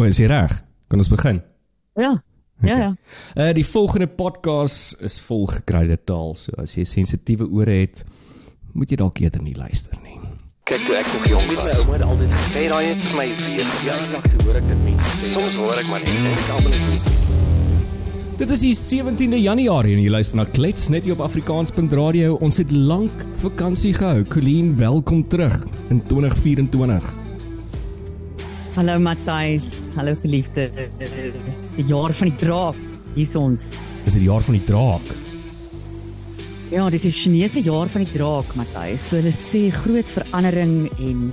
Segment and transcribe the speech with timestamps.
[0.00, 0.52] Maar is jy reg?
[0.88, 1.42] Kan ons begin?
[2.00, 2.14] Ja.
[2.64, 2.90] Ja ja.
[3.36, 8.00] Uh die volgende podcast is vol gekruide taal, so as jy sensitiewe ore het,
[8.72, 10.16] moet jy dalk eerder nie luister nie.
[10.70, 13.28] Kyk toe ek nog jong was, my ouma het altyd gesê daai het vir my
[13.42, 15.36] weer ja, dag toe hoor ek dit mense sê.
[15.36, 17.14] Soms hoor ek maar net en ek almal net
[18.40, 22.40] Dit is die 17de Januarie en jy luister na Klets net hier op Afrikaans.radio.
[22.40, 24.24] Ons het lank vakansie gehou.
[24.32, 25.60] Colleen, welkom terug
[25.92, 27.19] in 2024.
[28.80, 30.70] Hallo Matthys, hallo geliefde.
[30.96, 32.78] Dis die jaar van die draak.
[33.12, 33.74] Hier's ons.
[34.06, 35.10] Dis die jaar van die draak.
[36.72, 39.04] Ja, dis die Chinese jaar van die draak, Matthys.
[39.10, 41.28] So hulle sê groot verandering en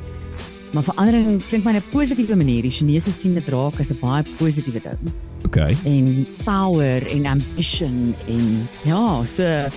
[0.76, 2.68] maar verandering klink my 'n positiewe manier.
[2.68, 5.14] Die Chinese sien 'n draak as 'n baie positiewe ding.
[5.46, 5.72] Okay.
[5.86, 9.70] En power en ambition en ja, so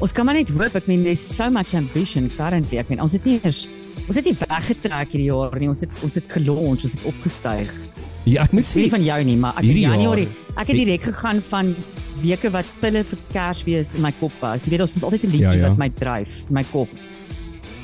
[0.00, 0.74] ons kan maar net hoop.
[0.74, 2.78] Ek meen there's so much ambition currently.
[2.78, 3.68] Ek meen ons het nie eers
[4.06, 5.68] Ons het nie weggetrek hierdie jaar nie.
[5.68, 7.72] Ons het ons het gelons, ons het opgestyg.
[8.24, 11.02] Ja, ek moet sê Nie van jou nie, maar ek in Januarie, ek het direk
[11.10, 11.74] gegaan van
[12.22, 14.64] weke wat pille vir Kersfees in my kop was.
[14.64, 15.68] Jy weet ons moet altyd 'n liedjie Ja, ja.
[15.68, 16.88] wat my dryf, my kop.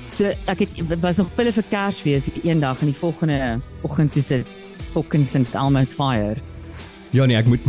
[0.09, 4.23] So ek het was nog pille vir Kersfees een dag en die volgende oggend toe
[4.23, 4.47] sit
[4.93, 6.37] fucking St Elmo's fire.
[7.13, 7.61] Ja nee, ek moet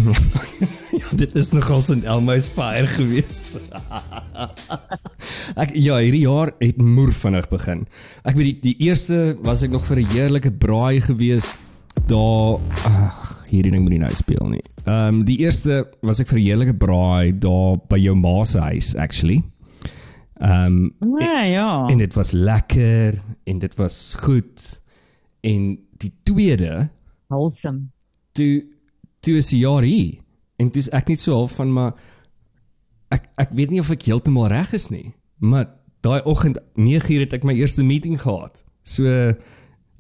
[1.02, 3.58] Ja, dit is nogal so 'n Elmo's fire gewees.
[5.64, 7.86] ek ja, hierdie jaar het moer vinnig begin.
[8.28, 11.54] Ek weet die, die eerste was ek nog vir 'n heerlike braai gewees
[12.08, 14.64] daar ag, hierdie ding moet nie nou speel nie.
[14.86, 18.60] Ehm um, die eerste was ek vir 'n heerlike braai daar by jou ma se
[18.60, 19.42] huis actually.
[20.42, 21.88] Ehm um, Ja, ja.
[21.90, 24.82] en dit was lekker en dit was goed.
[25.42, 26.90] En die tweede
[27.28, 27.90] wholesome.
[28.34, 28.64] toe
[29.26, 30.18] toe is die jaar hier
[30.62, 31.94] en dis ek net so half van maar
[33.14, 35.70] ek ek weet nie of ek heeltemal reg is nie maar
[36.06, 39.06] daai oggend 9uur het ek my eerste meeting gehad so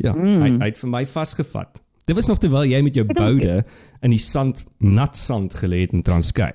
[0.02, 0.42] ja mm.
[0.42, 3.62] hy, hy het vir my vasgevat dit was nog terwyl jy met jou boude
[4.02, 6.54] in die sand nat sand gelê het in Transkei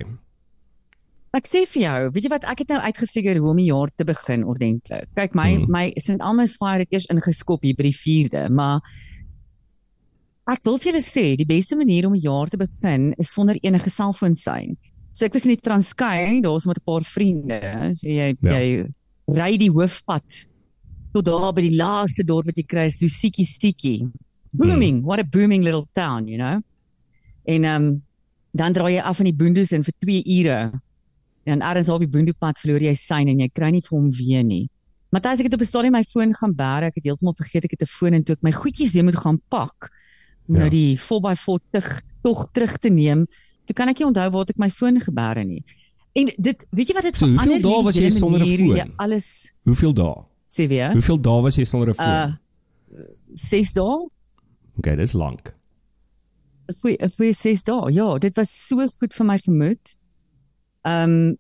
[1.37, 3.91] Ek sê vir jou, weet jy wat ek het nou uitgefigure hoe om die jaar
[3.93, 5.11] te begin ordentlik.
[5.19, 5.67] Kyk, my Hmm.
[5.67, 5.75] mm.
[5.75, 8.81] my St Alma's Fire het eers ingeskop hier by die 4de, maar
[10.49, 13.57] ek wil vir julle sê, die beste manier om 'n jaar te begin is sonder
[13.63, 14.77] enige selfoonsein.
[15.13, 18.59] So ek was in die Transkei, daar's met 'n paar vriende, so jy Ja.
[18.61, 18.87] jy
[19.29, 20.47] ry die hoofpad
[21.13, 24.09] tot daar by die laaste dorp wat jy kry is Lusiki Stiki.
[24.53, 26.61] Booming, what a booming little town, you know.
[27.47, 28.03] En ehm um,
[28.55, 30.73] dan draai jy af in die boondoes in vir 2 ure.
[31.45, 34.45] En ergens op die boondoepad verloor jy sein en jy kry nie vir hom weer
[34.45, 34.69] nie.
[35.13, 36.87] Matthys, ek het op 'n stadium my foon gaan bære.
[36.87, 39.17] Ek het heeltemal vergeet ek het 'n foon en toe ek my goedjies weer moet
[39.17, 39.91] gaan pak
[40.49, 40.61] om Ja.
[40.61, 43.27] nou die 4x4 tug tog terug te neem.
[43.67, 45.65] Toe kan ek nie onthou waar het ek my foon gebære nie.
[46.15, 48.57] En dit, weet jy wat dit So, hoeveel verander dae hierdie was jy sonder 'n
[48.57, 48.93] foon?
[48.97, 50.15] Alles hoeveel dae
[50.49, 50.93] sê weer.
[50.93, 52.33] hoeveel dae was jy sonder 'n foon Uh
[53.35, 54.09] 6 dae.
[54.79, 55.53] okay dis lank
[56.69, 57.93] 'n goeie 'n goeie 6 dae.
[57.93, 59.95] Ja, dit was so goed vir my gemoed.
[60.85, 61.37] Ehm um,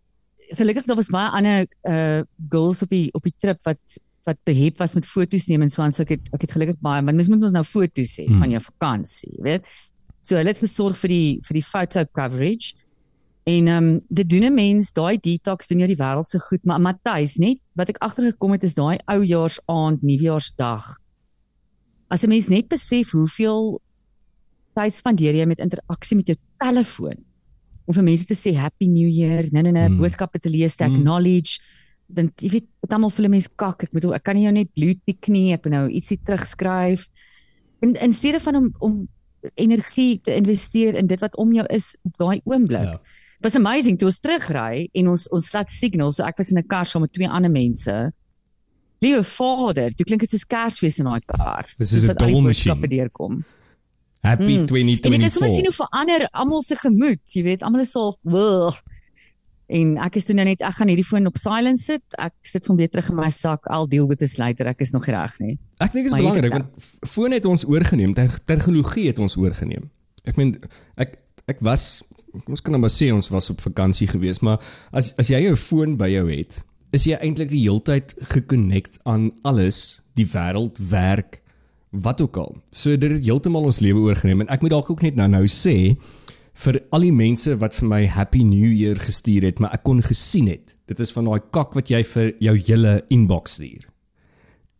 [0.50, 3.78] gelukkig daar was baie ander uh girls op die op die trip wat
[4.26, 6.80] wat behep was met foto's neem en so aan so ek het ek het gelukkig
[6.82, 8.38] baie want mens moet ons nou foto's hê Hmm.
[8.38, 9.66] van jou vakansie, weet.
[10.20, 12.74] So hulle het gesorg vir die vir die photo coverage.
[13.46, 16.64] En ehm um, dit doen 'n mens, daai detox doen jou die wêreld se goed,
[16.64, 20.96] maar Matthys net wat ek agtergekom het is daai oujaarsaand, nuwejaarsdag.
[22.10, 23.80] As 'n mens net besef hoeveel
[24.74, 27.16] tyd spandeer jy met interaksie met jou telefoon
[27.86, 29.96] om vir mense te sê happy new year, nee nee nee, Mm.
[29.98, 31.02] boodskappe te lees, te Mm.
[32.06, 33.82] Dan jy weet, dit almal voel 'n mens kak.
[33.82, 37.08] Ek bedoel, ek kan nie jou net bloed tik nie, ek moet nou ietsie terugskryf.
[37.80, 39.08] In in steede van om om
[39.54, 42.82] energie te investeer in dit wat om jou is op daai oomblik.
[42.82, 43.00] Ja.
[43.40, 46.66] Was amazing toe ons terugry en ons ons laat signal, so ek was in 'n
[46.66, 48.12] kar saam met twee ander mense.
[49.00, 51.66] Liewe Vader, toe klink dit soos Kersfees in daai kar.
[51.78, 53.44] Dis 'n wat al die boodskappe deurkom.
[54.26, 54.66] happy Mm.
[54.76, 57.90] En jy kan sommer sien 2024 hoe verander almal se gemoed, jy weet, almal is
[57.90, 58.74] so "Wugh."
[59.68, 62.02] En ek is toe nou net ek gaan hierdie foon op silent sit.
[62.22, 63.66] Ek sit hom weer terug in my sak.
[63.70, 64.68] I'll deal with this later.
[64.70, 65.56] Ek is nog reg nie.
[65.82, 69.36] Ek dink dit is belangrik dit want foon het ons oorgeneem, te- tegnologie het ons
[69.36, 69.88] oorgeneem.
[70.24, 70.54] Ek meen
[70.96, 71.18] ek
[71.50, 72.02] ek was
[72.46, 74.60] ons kan nou maar sê ons was op vakansie geweest, maar
[74.92, 76.60] as as jy jou foon by jou het,
[76.92, 81.40] is jy eintlik die heeltyd gekonnekt aan alles, die wêreld, werk,
[81.96, 82.54] wat ook al.
[82.76, 85.96] So dit het heeltemal ons lewe oorgeneem en ek moet dalk ook net nou-nou sê
[86.56, 90.00] vir al die mense wat vir my happy new year gestuur het, maar ek kon
[90.04, 90.72] gesien het.
[90.88, 93.84] Dit is van daai kak wat jy vir jou hele inbox stuur.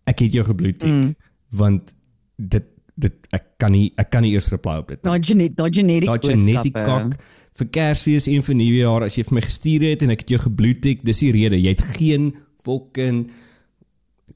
[0.09, 1.15] Ek het jou gebloetik mm.
[1.59, 1.93] want
[2.39, 2.65] dit
[2.97, 4.97] dit ek kan nie ek kan nie eers reply op dit.
[5.03, 5.11] nie.
[5.11, 7.19] Daai genet, daai genetic Daai genetic kak
[7.57, 10.39] vir Kersfees en vir Nuwejaar as jy vir my gestuur het en ek het jou
[10.47, 11.59] gebloetik, dis die rede.
[11.61, 12.31] Jy het geen
[12.65, 13.27] fucking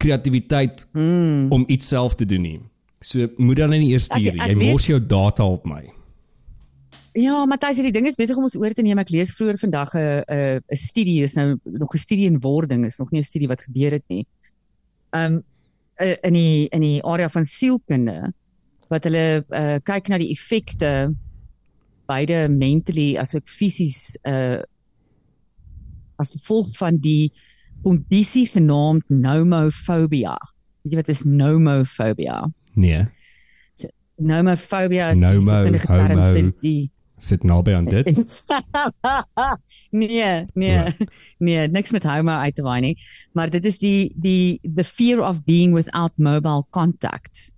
[0.00, 1.48] kreatiwiteit Mm.
[1.52, 2.60] om iets self te doen nie.
[3.00, 4.34] So moet dan nie eers stuur.
[4.36, 5.82] Ek Jy mors jou data op my.
[7.18, 8.98] Ja, Matthys, die ding is besig om ons oor te neem.
[9.02, 12.84] Ek lees vroeër vandag 'n 'n 'n studie is nou nog 'n studie in wording,
[12.86, 14.26] is nog nie 'n studie wat gebeur het nie.
[15.12, 15.42] Um
[15.98, 18.32] in die in die area van sielkunde
[18.88, 21.14] wat hulle uh, kyk na die effekte
[22.06, 24.62] beide mentally asook fisies uh
[26.16, 27.32] as gevolg van die
[27.82, 30.36] kondisie genaamd nomofobia.
[30.82, 32.52] Weet jy wat is nomofobia?
[32.74, 33.06] Nee.
[34.20, 36.90] Nomofobia is die sielkundige term vir die
[37.20, 38.08] Sit naby aan dit.
[40.02, 40.84] nee, nee.
[41.46, 42.96] Nee, niks met homo uit te waai nie,
[43.36, 47.50] maar dit is die die the fear of being without mobile contact.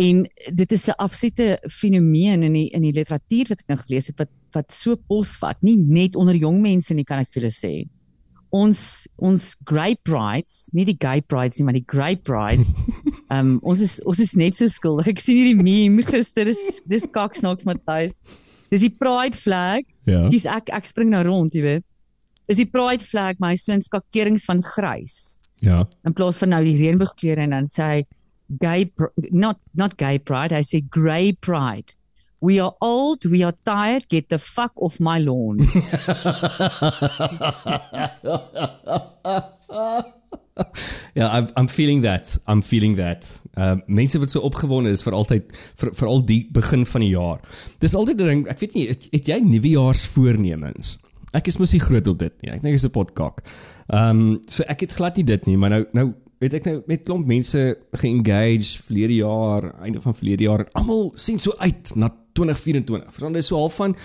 [0.00, 0.24] En
[0.54, 4.18] dit is 'n absolute fenomeen in die in die literatuur wat ek nou gelees het
[4.18, 7.74] wat wat so posvat, nie net onder jong mense nie kan ek vir julle sê.
[8.50, 12.72] Ons ons grey brides, nie die gay brides nie, maar die grey brides.
[13.30, 15.06] Ehm um, ons is ons is net so skuldig.
[15.12, 18.18] Ek sien hierdie meme gister is dis kaksnaks Matthys.
[18.70, 19.86] Dis die pride flag.
[20.06, 20.22] Ja.
[20.26, 21.86] Skus ek ek spring nou rond, jy weet.
[22.50, 25.84] Dis die pride flag, my so 'n skakerings van grys Ja.
[26.06, 28.06] in plaas van nou die reënboogkleure en dan sê hy
[28.60, 28.90] gay
[29.30, 31.94] not not gay pride, I say grey pride.
[32.40, 35.60] We are old, we are tired, get the fuck off my lawn.
[41.14, 42.38] Ja, I'm I'm feeling that.
[42.48, 43.42] I'm feeling that.
[43.54, 47.00] Ehm uh, mense wat so opgewonde is vir altyd vir vir al die begin van
[47.00, 47.40] die jaar.
[47.78, 50.98] Dis altyd 'n ding, ek weet nie, het, het jy nuwejaarsvoornemens?
[51.32, 52.50] Ek is mos nie groot op dit nie.
[52.50, 53.42] Ek dink dit is 'n potkak.
[53.88, 56.82] Ehm um, so ek het glad nie dit nie, maar nou nou weet ek nou
[56.86, 61.92] met klomp mense geengage verlede jaar, einde van verlede jaar en almal sien so uit
[61.94, 63.10] na 2024.
[63.12, 63.96] Verstaan jy so half van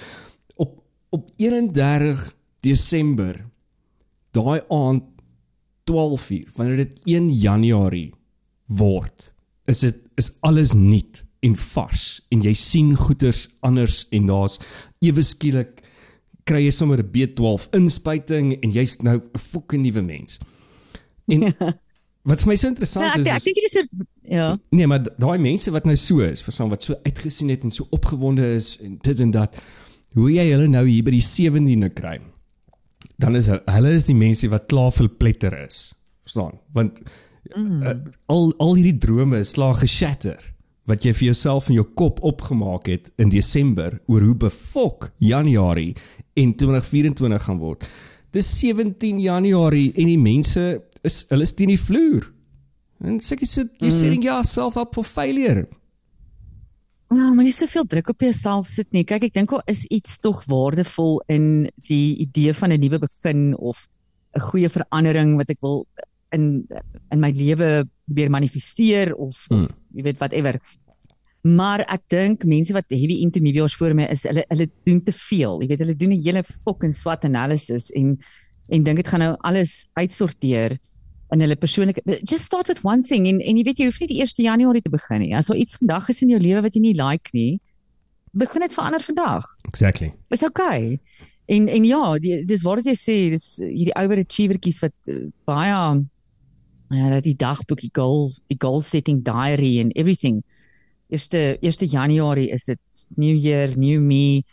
[0.56, 0.82] op
[1.16, 2.34] op 31
[2.66, 3.46] Desember
[4.36, 5.04] daai aand
[5.86, 8.12] 12 uur wanneer dit 1 Januarie
[8.66, 9.32] word
[9.70, 14.58] is dit is alles nuut en vars en jy sien goeders anders en daar's
[15.06, 15.82] ewe skielik
[16.46, 20.40] kry jy sommer 'n B12 inspuiting en jy's nou 'n fucking nuwe mens.
[21.28, 21.54] En
[22.26, 24.06] wat vir my so Ja, interessant ek is, ek dink dit is
[24.36, 24.48] ja.
[24.74, 27.88] Nee, maar daai mense wat nou so is, verstaan wat so uitgesien het en so
[27.94, 29.60] opgewonde is en dit en dat,
[30.18, 32.18] hoe jy hulle nou hier by die 17de kry.
[33.22, 35.94] Dan is hu- hulle is die mense wat klaar verpletter is.
[36.26, 36.58] Verstaan?
[36.76, 37.00] Want
[37.54, 37.84] mm.
[37.84, 37.96] uh,
[38.34, 40.42] al al hierdie drome is klaar geshatter
[40.90, 45.96] wat jy vir jouself in jou kop opgemaak het in Desember oor hoe befok Januarie
[46.38, 47.88] en 2024 gaan word.
[48.36, 50.66] Dis 17 Januarie en die mense
[51.06, 52.26] is hulle is teen die vloer.
[53.04, 55.66] En sê jy so you're setting yourself up for failure.
[57.14, 59.04] Ja, maar nie soveel druk op jouself sit nie.
[59.06, 63.54] Kyk, ek dink daar is iets tog waardevol in die idee van 'n nuwe begin
[63.58, 63.88] of
[64.36, 65.86] 'n goeie verandering wat ek wil
[66.32, 66.68] in
[67.12, 70.60] in my lewe probeer manifesteer of, of jy weet whatever.
[71.46, 75.62] Maar ek dink mense wat heavy into nuwejaarsvoorneme is, hulle hulle doen te veel.
[75.62, 78.18] Jy weet, hulle doen 'n hele fucking SWOT analysis en
[78.70, 80.80] en dink dit gaan nou alles uitsorteer
[81.34, 84.12] in hulle persoonlike just start with one thing en en jy weet jy hoef nie
[84.12, 85.34] die 1 Januarie te begin nie.
[85.36, 87.60] As daar iets vandag is in jou lewe wat jy nie like nie,
[88.38, 89.48] begin dit verander vandag.
[89.68, 90.14] Exactly.
[90.30, 91.00] Is okay.
[91.46, 95.74] En en ja, die, dis wat jy sê, dis hierdie overachievertjies wat uh, baie
[96.94, 100.44] ja, dat die dagboek, die goal, die goal setting diary en everything.
[101.10, 104.44] Eerste 1 Januarie is dit new year, new me.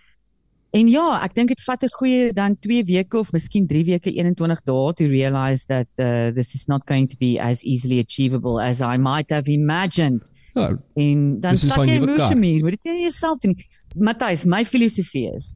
[0.73, 4.11] En ja, ek dink dit vat 'n goeie dan 2 weke of miskien 3 weke,
[4.11, 8.61] 21 dae to realize that uh, this is not going to be as easily achievable
[8.61, 10.23] as I might have imagined.
[10.55, 13.55] Ja, En dan stap jy emosie meer, moet dit nie jouself doen.
[13.57, 13.67] nie.
[13.97, 15.55] Matthys, my filosofie is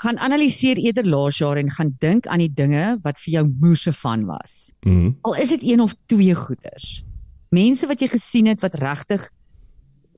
[0.00, 3.92] gaan analiseer eerder laas jaar en gaan dink aan die dinge wat vir jou moeë
[3.92, 4.72] van was.
[4.86, 7.04] mm, Al is dit een of twee goeders.
[7.50, 9.26] Mense wat jy gesien het wat regtig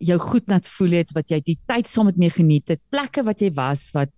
[0.03, 3.25] jou goed laat voel het, wat jy die tyd saam met mee geniet het, plekke
[3.27, 4.11] wat jy was wat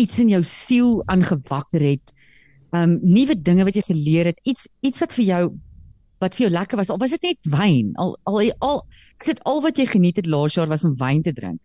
[0.00, 2.14] iets in jou siel aangewakker het.
[2.72, 5.42] Um nuwe dinge wat jy geleer het, iets iets wat vir jou
[6.22, 6.90] wat vir jou lekker was.
[6.94, 7.92] Al was dit net wyn.
[8.00, 8.82] Al al al
[9.18, 11.60] ek sê al wat jy geniet het laas jaar was om wyn te drink.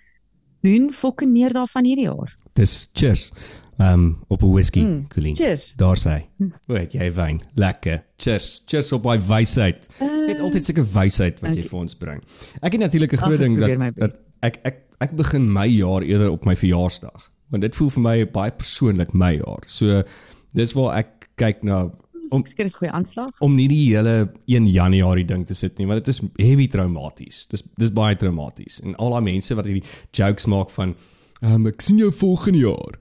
[0.66, 2.34] Doen fucking meer daarvan hierdie jaar.
[2.58, 3.32] dis cheers.
[3.78, 5.36] Um op 'n whisky, mm, Colleen.
[5.36, 5.74] Cheers.
[5.76, 6.26] Daar sê.
[6.66, 8.04] Weet jy wyn, lekker.
[8.18, 8.64] Cheers.
[8.66, 9.88] Cheers op daai wysheid.
[10.02, 11.70] Uh, Net altyd sulke wysheid wat jy okay.
[11.70, 12.24] vir ons bring.
[12.62, 16.32] Ek het natuurlik 'n groot ding dat, dat ek ek ek begin my jaar eerder
[16.32, 17.30] op my verjaarsdag.
[17.50, 19.64] Want dit voel vir my baie persoonlik my jaar.
[19.66, 20.04] So
[20.54, 21.92] dis waar ek kyk na
[22.30, 23.30] om 'n goeie aanslag.
[23.40, 27.46] om nie die hele 1 Januarie ding te sit nie, want dit is heavy traumaties.
[27.48, 28.80] Dis dis baie traumaties.
[28.82, 30.96] En al daai mense wat hierdie jokes maak van
[31.42, 32.98] ehm um, ek sien jou volgende jaar.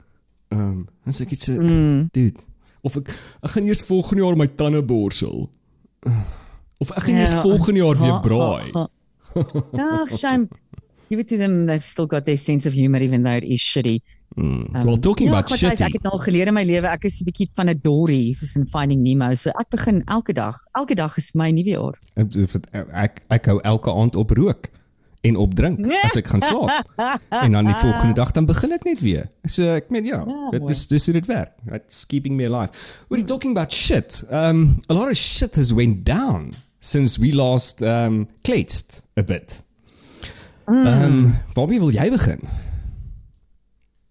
[0.49, 2.09] Ehm um, dan sê ek iets so, mm.
[2.15, 2.43] dude,
[2.87, 3.11] of ek
[3.43, 5.49] ek gaan eers volgende jaar my tande borsel.
[6.79, 8.71] Of ek gaan eers volgende jaar weer braai.
[9.77, 10.49] Ja, shame.
[11.11, 11.67] Give it to them.
[11.67, 14.01] They've still got their sense of humor even though it is shitty.
[14.37, 14.85] Mm.
[14.85, 15.85] well, talking ja, about Matthijs, shitty.
[15.85, 18.57] Ek het al geleer in my lewe, ek is 'n bietjie van 'n Dory, soos
[18.57, 19.35] in Finding Nemo.
[19.35, 20.57] So ek begin elke dag.
[20.73, 21.99] Elke dag is my nuwe jaar.
[22.17, 22.33] Ek
[22.93, 24.71] ek ek hou elke aand op rook
[25.27, 26.87] en op drink as ek gaan slaap.
[27.45, 29.27] en dan die volgende dag dan begin ek net weer.
[29.45, 31.53] So ek meen ja, Ja, dit is dis hoe dit werk.
[31.75, 32.71] It's keeping me alive.
[33.11, 34.23] Are you talking about shit?
[34.31, 39.63] Um a lot of shit has went down since we last um kletst a bit.
[40.67, 42.41] Um waarmee wil jy begin?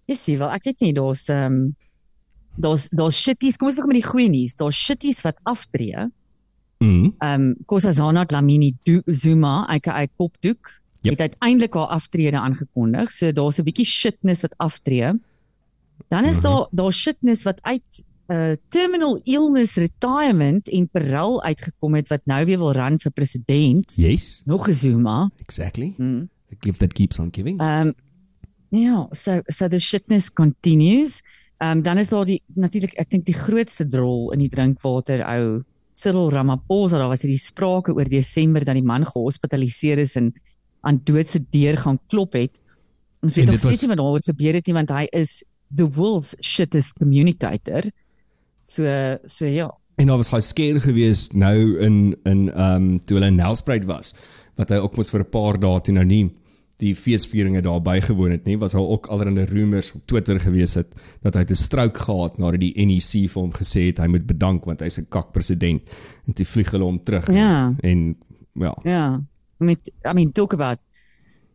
[0.05, 1.55] Jy sien wel, ek weet nie, daar's um,
[2.61, 3.57] daar's daar's shitties.
[3.57, 4.53] Kom ons begin met die goeie nuus.
[4.59, 6.05] Daar's shitties wat aftree.
[6.83, 7.09] Mm.
[7.23, 10.69] Ehm um, Nkosazana Dlamini Du- Zuma, aka Kopdoek,
[11.05, 11.19] Yep.
[11.19, 13.11] het uiteindelik haar aftrede aangekondig.
[13.11, 15.13] So daar's 'n bietjie shitness wat aftree.
[16.09, 22.07] Dan is daar daar shitness wat uit uh terminal illness retirement en parol uitgekom het
[22.09, 23.93] wat nou weer wil ran vir president.
[23.95, 25.29] Yes, Nog 'n Zuma.
[25.37, 25.93] exactly.
[25.97, 26.29] Mm.
[26.49, 27.61] The gift that keeps on giving.
[27.61, 27.93] Um
[28.69, 31.21] ja, so so the shitness continues.
[31.59, 35.63] Um dan is daar die natuurlik ek dink die grootste drol in die drinkwater ou
[35.91, 40.33] Cyril Ramaphosa, daar was hierdie sprake oor Desember dat die man gehospitaliseer is en
[40.85, 42.59] aan dood se deur gaan klop het.
[43.25, 45.39] Ons En weet nog steeds nie wat daaroor gebeur het nie want hy is
[45.75, 47.89] the world's shittest communicator.
[48.61, 48.83] So
[49.25, 49.69] so ja.
[49.97, 53.85] En daar was hy skeer gewees nou in in ehm um, toe hulle in Nelspruit
[53.85, 54.13] was
[54.55, 56.25] wat hy ook mos vir 'n paar dae toe nou nie
[56.77, 60.91] die feesvieringe daar bygewoon het nie was daar ook allerlei rumors op Twitter gewees het
[61.23, 64.65] dat hy 'n strook gehad nadat die NEC vir hom gesê het hy moet bedank
[64.65, 65.81] want hy's 'n kak president
[66.27, 67.75] en toe vlieg hulle hom terug Ja.
[67.81, 68.15] en
[68.55, 69.21] ja Ja.
[69.65, 70.79] I mean I mean talk about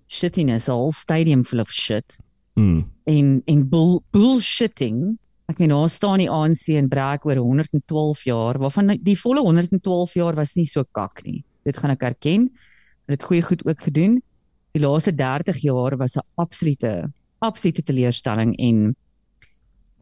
[0.08, 2.18] shittiness, a whole stadium full of shit.
[2.54, 5.18] mm, en en bull, bullshitting.
[5.50, 10.14] Ek meen daar staan die ANC en brag oor 112 jaar waarvan die volle 112
[10.18, 11.42] jaar was nie so kak nie.
[11.66, 12.48] Dit gaan ek erken.
[13.06, 14.20] Hulle het goeie goed ook gedoen.
[14.76, 18.94] Die laaste 30 jaar was 'n absolute absolute teleurstelling en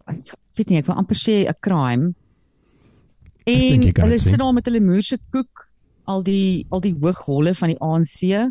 [0.09, 2.15] ek weet nie ek wil amper sê 'n crime.
[3.47, 5.68] En hulle sit daar met hulle moerse koek
[6.09, 8.51] al die al die hoogholle van die ANC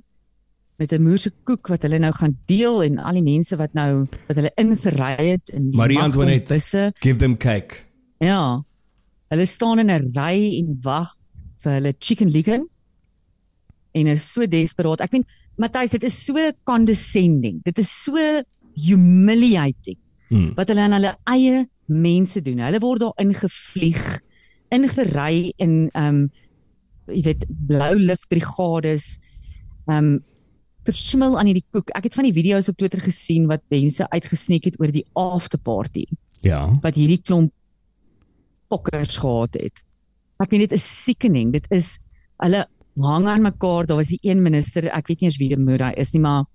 [0.78, 4.06] met 'n moerse koek wat hulle nou gaan deel en al die mense wat nou
[4.28, 6.54] wat hulle ingery het in die Marie Antoinette.
[6.54, 6.92] busse.
[7.02, 7.88] give them cake
[8.20, 8.64] Ja.
[9.30, 11.16] Hulle staan in 'n ry en wag
[11.62, 12.68] vir hulle chicken licken.
[13.92, 15.02] En is so desperaat.
[15.02, 15.26] Ek meen
[15.58, 17.62] Matthys, dit is so condescending.
[17.64, 18.16] Dit is so
[18.78, 19.98] humiliating
[20.30, 22.60] mm, wat hulle aan hulle eie mense doen.
[22.60, 24.22] Hulle word daar ingevlieg,
[24.70, 26.30] ingery in ehm um,
[27.12, 29.18] jy weet blou ligbrigades
[29.88, 30.18] ehm um,
[30.88, 31.90] versmil aan hierdie koek.
[32.00, 35.60] Ek het van die video's op Twitter gesien wat mense uitgesneek het oor die after
[35.60, 36.06] party
[36.46, 37.52] ja wat hierdie klomp
[38.72, 39.84] fokkers gehad het.
[40.44, 41.52] Ek meen dit is sickening.
[41.56, 41.98] Dit is
[42.44, 42.66] hulle
[43.04, 43.88] hang aan mekaar.
[43.88, 46.46] Daar was die een minister, ek weet nie eens wie die moeder is nie, maar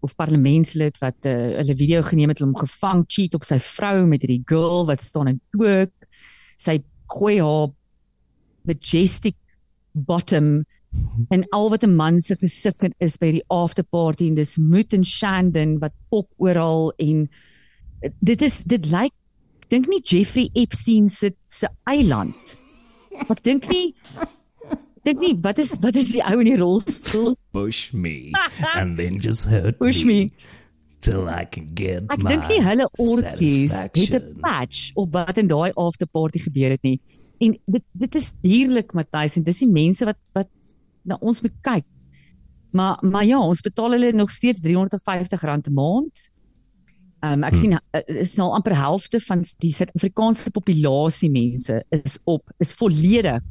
[0.00, 4.24] of parlementslid wat uh, hulle video geneem het, hom gevang cheat op sy vrou met
[4.24, 5.92] hierdie girl wat staan en toek.
[6.60, 7.68] Sy gooi haar
[8.68, 9.36] majestic
[9.94, 10.64] bottom
[11.30, 14.56] en al wat 'n man se gesig in is by die after party en dis
[14.58, 17.28] moed en Shandon wat pop oral en
[18.02, 19.12] eh, dit is dit lyk
[19.60, 22.58] ek dink nie Jeffrey Epstein se se eiland.
[23.30, 23.94] Ek dink nie
[24.64, 27.36] ek dink nie wat is wat is die ou in die rolstoel?
[27.52, 28.32] push me
[28.74, 30.30] and then just hurt Push me.
[31.00, 35.46] till I can get Ek dink nie hulle orgies het 'n patch op wat in
[35.48, 37.00] daai after party gebeur het nie.
[37.40, 40.50] En dit dit is dierlik Matthys en dis die mense wat wat
[41.08, 41.86] na ons moet kyk.
[42.76, 46.28] Maar maar ja, ons betaal hulle nog steeds R350 'n maand.
[47.20, 47.60] Ehm um, ek Hmm.
[47.60, 53.42] sien uh, is nou amper helfte van die Suid-Afrikaanse populasie mense is op is volledig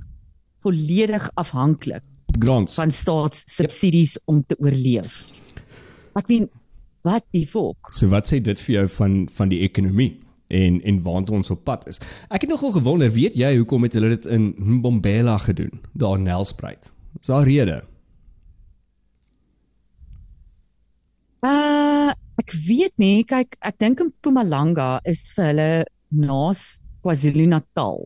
[0.57, 2.03] volledig afhanklik
[2.39, 5.29] grants van staatssubsidies om te oorleef.
[6.13, 6.49] Ek meen
[7.05, 7.93] wat die volk.
[7.95, 10.17] So wat sê dit vir jou van van die ekonomie
[10.49, 12.01] en en waartoe ons op pad is?
[12.33, 16.25] Ek het nogal gewonder, weet jy hoekom het hulle dit in Mbombela gedoen, daar in
[16.29, 16.91] Nelspruit?
[17.21, 17.81] Is daar rede?
[21.45, 25.67] Uh ek weet nie, kyk, ek dink in Mpumalanga is vir hulle
[26.15, 28.05] naas KwaZulu-Natal.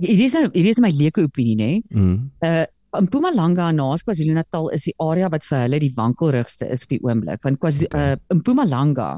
[0.00, 1.70] Hierdie is nou hierdie is my leuke opinie, nê?
[1.92, 2.30] Mm.
[2.44, 2.64] Uh
[2.96, 7.02] in Mpumalanga naas KwaZulu-Natal is die area wat vir hulle die wankelrigste is op die
[7.04, 8.14] oomblik, want KwaZulu Okay.
[8.16, 9.10] uh in Mpumalanga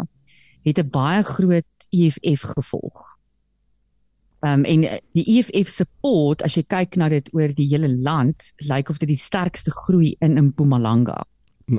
[0.65, 3.17] het 'n baie groot EFF gevolg.
[4.41, 8.53] Um en uh, die EFF support as jy kyk na dit oor die hele land,
[8.69, 11.25] lyk of dit die sterkste groei in Mpumalanga.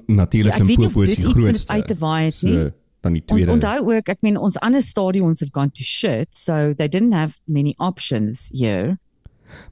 [0.07, 1.71] Natuurlik of Limpopo is die grootste.
[1.73, 2.53] uit te waai het nie.
[2.53, 2.71] So
[3.01, 3.51] dan die On, tweede.
[3.51, 7.33] onthou ook, ek meen ons ander stadions have gone to shit, so they didn't have
[7.45, 8.99] many options here.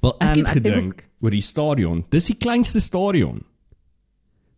[0.01, 2.05] Wel ek Ehm, het ek dink gedink oor die stadion.
[2.09, 3.43] Dis die kleinste stadion.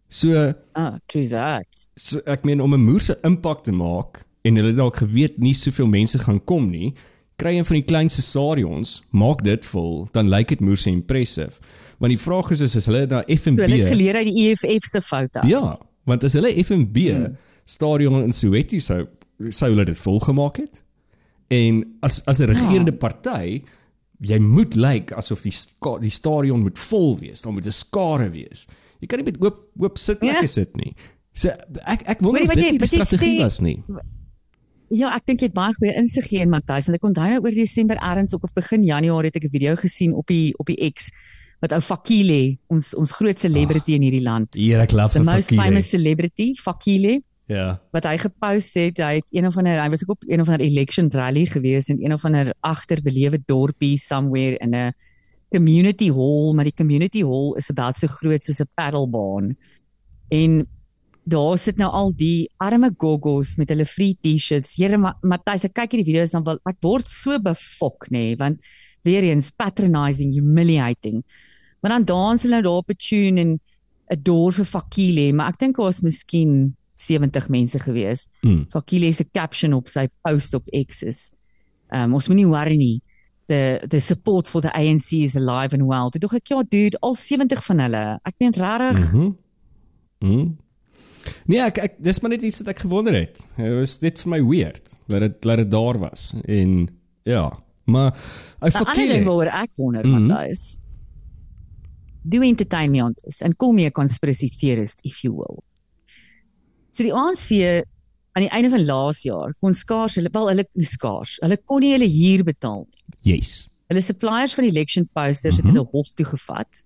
[0.08, 1.66] So, Ah, true that.
[1.96, 5.88] so ek meen om 'n moerse impak te maak en hulle dalk geweet nie soveel
[5.88, 6.94] mense gaan kom nie,
[7.42, 11.58] kry een van die kleinste stadions, maak dit vol, dan lyk dit moerse impressive.
[12.02, 14.48] Want die vraag is is, is hulle na F&B So hulle het geleer uit die
[14.50, 15.44] EFF se foute.
[15.50, 15.78] Ja,
[16.10, 17.36] want as hulle F&B hmm.
[17.66, 19.06] stadion in Soweto sou
[19.50, 20.84] sou hulle dit volgemaak het.
[21.50, 22.98] En as as 'n regerende ja.
[22.98, 23.62] party,
[24.22, 28.30] jy moet lyk asof die ska, die stadion moet vol wees, daar moet 'n skare
[28.30, 28.68] wees.
[29.00, 30.48] Jy kan nie met oop oop sitplekke Ja.
[30.48, 30.96] sit nie.
[31.34, 31.50] So
[31.86, 33.84] ek ek wonder Hoorie, of wat dit jy- die wat strategie was nie.
[34.92, 37.40] Ja, ek dink jy het baie goeie insig hier in Matthys en ek onthou nou
[37.46, 40.68] oor Desember erns ook of begin Januarie het ek 'n video gesien op die op
[40.68, 41.12] die X
[41.62, 44.54] wat ou Fakile, ons ons groot celebrity in hierdie land.
[44.56, 45.62] Hier ek love The vir most Fakile.
[45.62, 47.80] famous celebrity, Fakile, Ja.
[47.92, 50.48] wat hy gepost het, hy het een of ander hy was ook op een of
[50.48, 54.94] ander election rally gewees in een of ander agterbelewe dorpie somewhere in 'n
[55.52, 59.56] community hall, maar die community hall is about so groot soos 'n paddlebaan.
[60.30, 60.68] En
[61.24, 64.76] daar sit nou al die arme goggos met hulle free T-shirts.
[64.78, 68.36] Here Ma- Matthys, ek kyk hierdie video's dan wel ek word so befok nê, nee,
[68.40, 68.62] want
[69.06, 71.22] weer eens patronizing, humiliating.
[71.82, 73.60] Maar dan dans hulle nou daar op 'n tune en
[74.12, 78.28] 'n door vir Fakile, maar ek dink daar was miskien 70 mense gewees.
[78.42, 78.66] Mm.
[78.70, 81.32] Fakile se caption op sy post op X is
[81.94, 83.02] um, ons moenie worry nie.
[83.48, 86.10] The the support for the ANC is alive and well.
[86.10, 88.20] Toe dog ek ja dude, al 70 van hulle.
[88.24, 89.14] Ek meen regtig.
[89.14, 89.32] Mhm.
[90.22, 90.52] Mhm.
[91.46, 93.40] Nee, ek, ek dis maar net iets wat ek gewonder het.
[93.58, 96.34] Dit was net vir my weird dat dit dat dit daar was.
[96.46, 96.88] En
[97.24, 97.46] ja,
[97.86, 98.14] maar
[98.60, 100.28] hy 'n Ander ding waaroor ek wonder mm -hmm.
[100.28, 100.78] Matthys.
[102.24, 105.64] Do entertain me on this and call me a conspiracy theorist if you will.
[106.92, 107.50] So die ANC
[108.34, 111.38] aan die einde van laas jaar kon skaars hulle wel hulle skaars.
[111.42, 113.04] Hulle kon nie hulle huur betaal nie.
[113.36, 113.70] Yes.
[113.88, 115.74] Hulle suppliers van election posters het Mhm.
[115.76, 116.84] hulle hof toe gevat.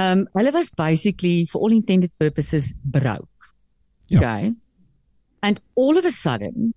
[0.00, 3.52] Um hulle was basically for all intended purposes broke.
[4.08, 4.18] Ja.
[4.18, 4.54] Okay.
[5.40, 6.74] And all of a sudden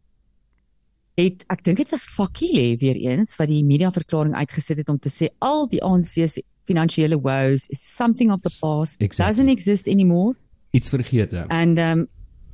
[1.20, 4.98] het ek dink dit was Fakile weer eens wat die media verklaring uitgesit het om
[5.00, 9.02] te sê al die ANC se finansiële woes is something of the past.
[9.02, 9.30] Exactly.
[9.30, 10.34] Doesn't exist anymore.
[10.72, 11.46] Iets vergete.
[11.50, 12.08] And um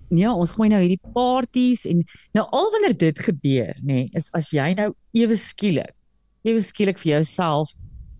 [0.09, 2.01] ja, ons gooi nou hierdie parties en
[2.33, 5.93] nou al wanneer dit gebeur, nê, nee, is as jy nou ewe skielik,
[6.49, 7.75] ewe skielik vir jouself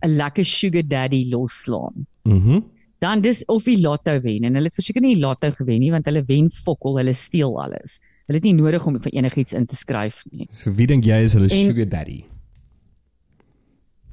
[0.06, 2.06] 'n lekker sugar daddy loslaan.
[2.24, 2.64] Mhm.
[3.00, 5.92] Dan dis of die lotto wen en hulle het verseker nie die lotto gewen nie
[5.92, 8.00] want hulle wen fokol, hulle steel alles.
[8.28, 10.48] Hulle het nie nodig om vir enigiets in te skryf nie.
[10.52, 12.26] So wie dink jy is hulle En- sugar daddy?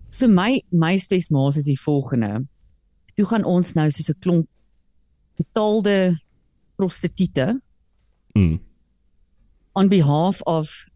[0.08, 2.46] So my my spesmaas is die volgende.
[3.16, 4.46] Toe gaan ons nou soos 'n klomp
[5.36, 6.20] betaalde
[6.76, 7.60] prostituie
[8.34, 8.60] Mm.
[9.74, 10.86] on behalf of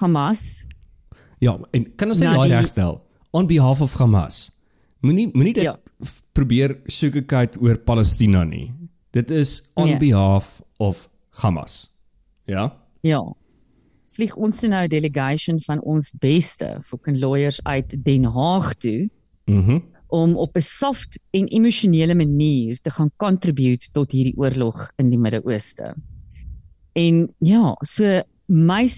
[0.00, 0.64] Hamas
[1.40, 3.00] Ja, en kan ons daai die- regstel
[3.32, 4.50] on behalf of Hamas.
[5.00, 5.78] Moenie moenie dit Ja.
[6.32, 8.72] probeer sugarcoat oor Palestina nie.
[9.12, 9.98] Dit is on Nee.
[9.98, 11.88] behalf of Hamas.
[12.46, 12.76] Ja?
[13.02, 13.22] Ja.
[14.06, 19.08] Vlieg ons nou 'n delegation van ons beste fucking lawyers uit Den Haag toe
[19.46, 19.78] Mhm.
[20.08, 25.18] om op 'n soft en emosionele manier te gaan contribute tot hierdie oorlog in die
[25.18, 25.94] Midde-Ooste.
[26.94, 28.88] En ja, so my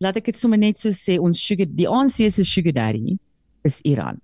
[0.00, 3.18] laat ek dit sommer net so sê, ons sugar die ANC se sugar daddy
[3.64, 4.20] is Iran.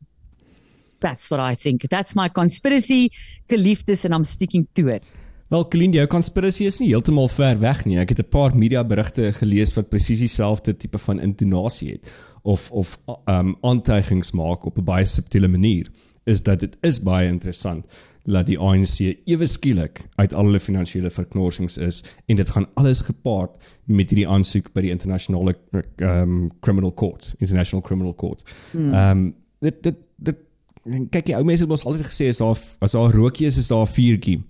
[1.00, 1.88] That's what I think.
[1.88, 3.11] That's my conspiracy
[3.50, 5.04] geliefdes and I'm sticking to it.
[5.48, 7.96] Wel, Colleen, jou konspirasie is nie heeltemal ver weg nie.
[7.96, 12.70] Ek het 'n paar media berigte gelees wat presies dieselfde tipe van intonasie het of
[12.70, 15.88] of um aantuigings maak op 'n baie subtiele manier.
[16.24, 17.87] Is dat dit is baie interessant
[18.24, 23.00] dat die ANC ewe skielik uit al hulle finansiële verknorsings is en dit gaan alles
[23.00, 23.50] gepaard
[23.84, 25.56] met hierdie aansoek by die internasionale
[25.96, 28.44] um criminal court, international criminal court.
[28.72, 28.94] Hmm.
[28.94, 30.37] Um dit dit dit
[30.85, 33.69] kyk die ou mense het ons altyd gesê as daar as daar rookie is, is
[33.69, 34.43] daar 'n vuurtjie.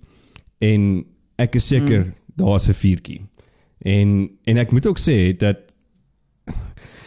[0.59, 1.05] En
[1.37, 2.13] ek is seker mm.
[2.35, 3.21] daar's 'n vuurtjie.
[3.79, 5.57] En en ek moet ook sê dat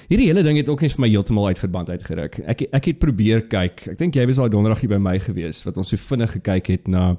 [0.09, 2.39] hierdie hele ding het ook nie vir my heeltemal uit verband uitgeruk.
[2.39, 3.87] Ek ek het probeer kyk.
[3.95, 6.67] Ek dink jy was daai donderdag hier by my gewees wat ons so vinnig gekyk
[6.67, 7.17] het na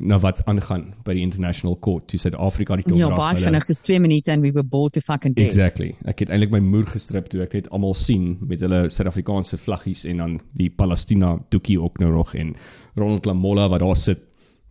[0.00, 3.18] na wat aangaan by die International Court toe Suid-Afrika die Ja, donderdag.
[3.18, 5.46] baie vinnig, soos 2 minute and we were bored to fucking death.
[5.46, 5.94] Exactly.
[6.08, 10.04] Ek het eintlik my moer gestrip toe ek net almal sien met hulle Suid-Afrikaanse vlaggies
[10.08, 12.54] en dan die Palestina doekie ook nou nog en
[12.96, 14.18] Ronald Lamola wat daar sit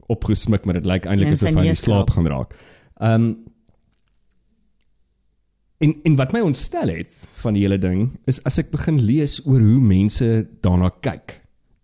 [0.09, 2.55] opgesmik maar dit lyk eintlik asof hy slaap gaan raak.
[2.99, 3.29] Um
[5.81, 9.39] en en wat my ontstel het van die hele ding is as ek begin lees
[9.45, 10.27] oor hoe mense
[10.61, 11.39] daarna kyk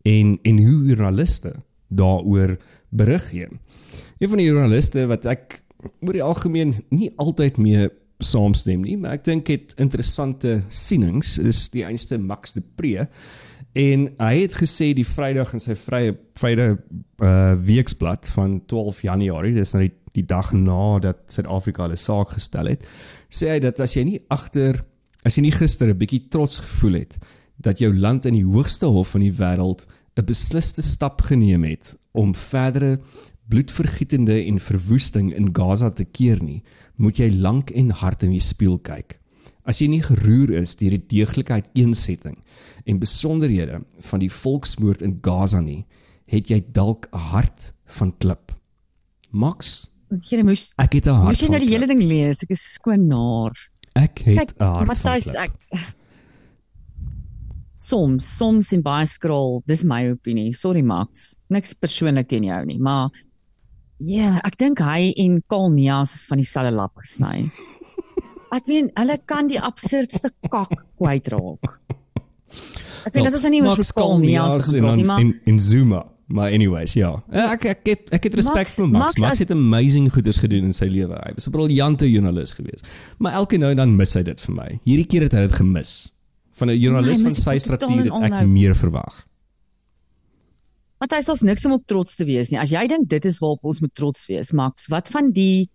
[0.06, 1.54] en en hoe joernaliste
[1.89, 2.58] daaroor
[2.89, 3.47] berig gee.
[4.19, 5.62] Een van die joernaliste wat ek
[6.02, 11.67] oor die algemeen nie altyd mee saamstem nie, maar ek dink het interessante sienings is
[11.69, 13.06] die einste Max de Pre
[13.78, 16.80] En hy het gesê die Vrydag in sy vrye Vrydag
[17.21, 22.71] uh weeksblad van 12 Januarie, dis nou die, die dag nadat Suid-Afrika hulle saak gestel
[22.71, 22.86] het,
[23.30, 24.82] sê hy dat as jy nie agter
[25.26, 27.17] as jy nie gister 'n bietjie trots gevoel het
[27.58, 29.86] dat jou land in die hoogste hof van die wêreld
[30.17, 32.97] 'n besliste stap geneem het om verdere
[33.47, 36.63] bloedvergietende en verwoesting in Gaza te keer nie,
[36.99, 39.15] moet jy lank en hard in die spieël kyk.
[39.67, 42.38] As jy nie geroer is deur die deeglike uiteensetting
[42.88, 45.86] en besonderhede van die volksmoord in Gaza nie,
[46.27, 48.51] het jy dalk 'n hart van klip.
[49.32, 49.88] Max,
[50.30, 52.41] Jy moes ek het 'n hart moes jy nou die hele ding lees.
[52.43, 53.51] Ek is skoon naar.
[53.95, 55.36] Ek het 'n hart Matthys, van klip.
[55.36, 55.51] ek
[57.77, 60.51] soms, soms en baie skraal, dis my opinie.
[60.57, 61.35] Sorry Max.
[61.53, 63.09] Niks persoonlik teen jou nie, maar
[63.97, 67.47] ja, yeah, ek dink hy en Karl Neas is van dieselfde lap gesny.
[68.55, 71.73] Ek meen, hulle kan die absurdste kak kwytraak.
[73.07, 76.05] Ek weet dit is nou nie oor Kalnias en en, maar en, en Zuma.
[76.27, 77.13] Maar anyways, ja.
[77.31, 79.15] Ek ek het ek het respek vir Max.
[79.15, 81.15] Max Max het amazing goeders gedoen in sy lewe.
[81.15, 82.83] Hy was 'n briljante joernalis geweest.
[83.17, 84.69] Maar elke nou en dan mis hy dit vir my.
[84.83, 86.11] Hierdie keer het hy dit gemis.
[86.57, 88.45] Van 'n joernalis Nee, van sy struktuur het ek nou.
[88.47, 89.25] meer verwag.
[90.99, 92.57] Want hy is ons niks om op trots te wees nie.
[92.59, 95.69] As jy dink dit is waarop ons moet trots wees, Max, wat van die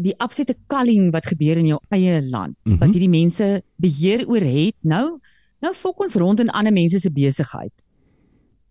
[0.00, 2.70] die absolute kalling wat gebeur in jou eie land, mm Mhm.
[2.72, 2.78] -hmm.
[2.78, 4.74] wat hierdie mense beheer oor het.
[4.80, 5.18] Nou,
[5.60, 7.72] nou fok ons rond in ander mense se besigheid.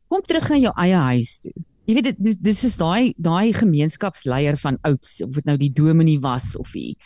[0.08, 1.52] Kom terug na jou eie huis toe.
[1.86, 6.20] Jy weet dit- dis is daai daai gemeenskapsleier van ouds of dit nou die dominee
[6.20, 6.98] was of die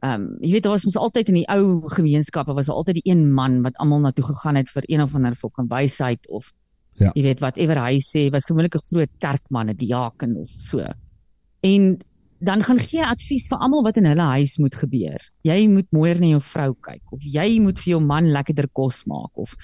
[0.00, 3.10] Ehm um, jy weet daar was mos altyd in die ou gemeenskappe was altyd die
[3.10, 6.52] een man wat almal na toe gegaan het vir een of ander fucking wysheid of
[6.98, 7.10] Ja.
[7.14, 10.82] jy weet whatever hy sê was gewoonlik 'n groot kerkman, 'n diaken of so.
[11.62, 11.98] En
[12.40, 15.18] dan gaan gee advies vir almal wat in hulle huis moet gebeur.
[15.42, 19.04] Jy moet mooier na jou vrou kyk of jy moet vir jou man lekkerder kos
[19.06, 19.54] maak of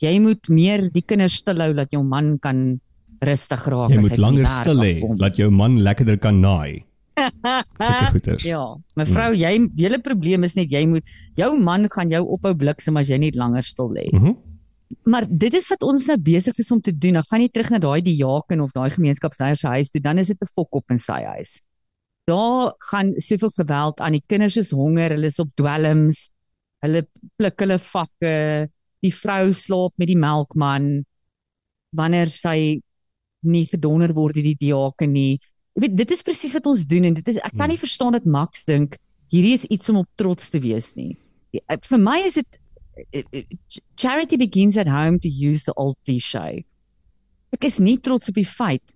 [0.00, 2.80] jy moet meer die kinders stilhou dat jou man kan
[3.20, 6.84] rustig raak Jy moet langer stil hê dat jou man lekkerder kan naai.
[8.14, 8.42] Goeters.
[8.46, 8.62] Ja,
[8.98, 13.10] mevrou, jy julle probleem is net jy moet jou man gaan jou ophou bliksem as
[13.12, 14.08] jy net langer stil lê.
[14.12, 14.34] Mhm.
[15.10, 17.18] Maar dit is wat ons nou besig is om te doen.
[17.18, 20.28] Dan gaan jy terug na daai diaken of daai gemeenskapsleier se huis toe, dan is
[20.28, 21.60] dit 'n fok op in sy huis.
[22.26, 24.12] Daar gaan soveel geweld aan.
[24.12, 26.30] Die kinders is honger, hulle is op dwelms.
[26.80, 28.68] Hulle pluk hulle vakke.
[29.02, 31.04] Die vrou slaap met die melkman
[31.92, 32.80] wanneer sy
[33.44, 35.38] nie gedonder word deur die diaken nie.
[35.74, 38.14] Jy weet, dit is presies wat ons doen en dit is ek kan nie verstaan
[38.14, 38.94] dat Max dink
[39.32, 41.16] hierdie is iets om op trots te wees nie.
[41.54, 42.60] Eh, Vir my is dit
[43.10, 43.42] eh, eh,
[43.98, 46.62] charity begins at home to use the old cliché.
[47.54, 48.94] Ek is nie trots op die feit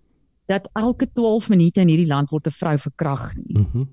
[0.48, 3.58] dat elke 12 minute in hierdie land word 'n vrou verkragt nie.
[3.58, 3.88] Mhm.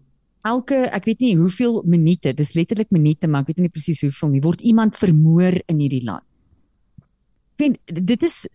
[0.45, 4.29] Elke ek weet nie hoeveel minute, dis letterlik minute, maar ek weet nie presies hoeveel
[4.29, 6.23] nie, word iemand vermoor in hierdie land.
[7.57, 8.47] Ek weet dit is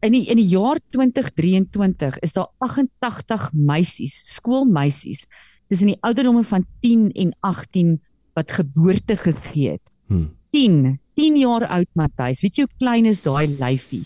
[0.00, 5.26] in die in die jaar 2023 is daar 88 meisies, skoolmeisies
[5.68, 7.98] tussen die ouderdomme van 10 en 18
[8.34, 9.92] wat geboorte gegee het.
[10.06, 10.30] Hmm.
[10.50, 12.40] 10, 10 jaar oud Matthys.
[12.42, 14.02] Weet jy hoe klein is daai lyfie?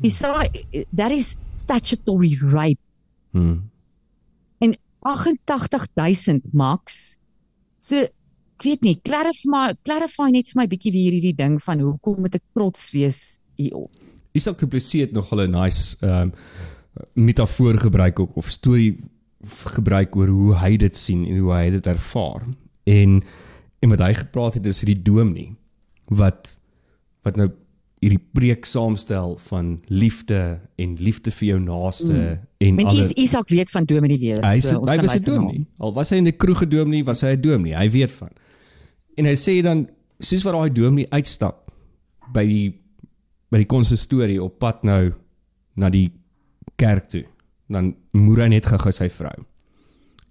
[0.00, 2.80] Dis that is statutory rape
[3.30, 3.70] Hmm.
[4.58, 4.74] en
[5.06, 7.16] 88000 max.
[7.78, 12.18] So ek weet nie, clarify clarify net vir my bietjie weer hierdie ding van hoekom
[12.24, 13.92] moet ek trots wees hierop.
[14.32, 16.32] Isak Du Plessis het nogal 'n nice ehm um,
[17.14, 18.98] metafoor gebruik ook of storie
[19.64, 22.46] gebruik oor hoe hy dit sien en hoe hy dit ervaar.
[22.84, 23.22] En
[23.80, 25.54] en wat hy gepraat het is die dominee
[26.08, 26.60] wat
[27.22, 27.48] wat nou
[28.00, 32.38] hierdie preek saamstel van liefde en liefde vir jou naaste mm.
[32.64, 34.44] en Mens alle Is Isak weet van dominee wees.
[34.44, 35.66] Hy so hy was 'n dominee.
[35.78, 37.76] Al was hy in 'n kroeg gedominee, was hy 'n dominee.
[37.76, 38.32] Hy weet van.
[39.16, 39.88] En hy sê dan
[40.18, 41.68] soos wat daai dominee uitstap
[42.32, 42.79] by die
[43.50, 45.12] by die konsistorie op pad nou
[45.74, 46.10] na die
[46.76, 47.24] kerk toe,
[47.68, 49.36] dan moer hy net gou-gou sy vrou.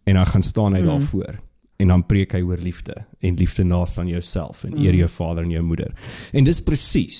[0.06, 0.88] En dan gaan staan hy mm.
[0.88, 1.40] daar voor
[1.80, 5.44] en dan preek hy oor liefde en liefde naaste aan jouself en eer jou vader
[5.44, 5.94] en jou moeder.
[6.36, 7.20] En dis presies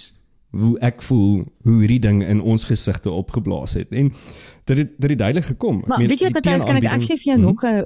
[0.52, 3.92] hoe ek voel hoe hierdie ding in ons gesigte opgeblaas het.
[3.92, 4.10] En
[4.66, 5.84] dit het dit het duidelik gekom.
[5.88, 7.48] Maar weet jy wat Matthys, kan ek actually vir jou Mhm.
[7.48, 7.86] nog 'n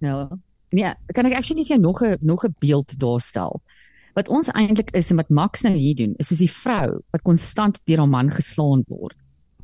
[0.00, 0.28] nou
[0.70, 3.62] nee, kan ek actually vir jou nog 'n nog 'n beeld daarstel.
[4.14, 7.22] Wat ons eintlik is en wat Max nou hier doen, is soos die vrou wat
[7.22, 9.16] konstant deur haar man geslaan word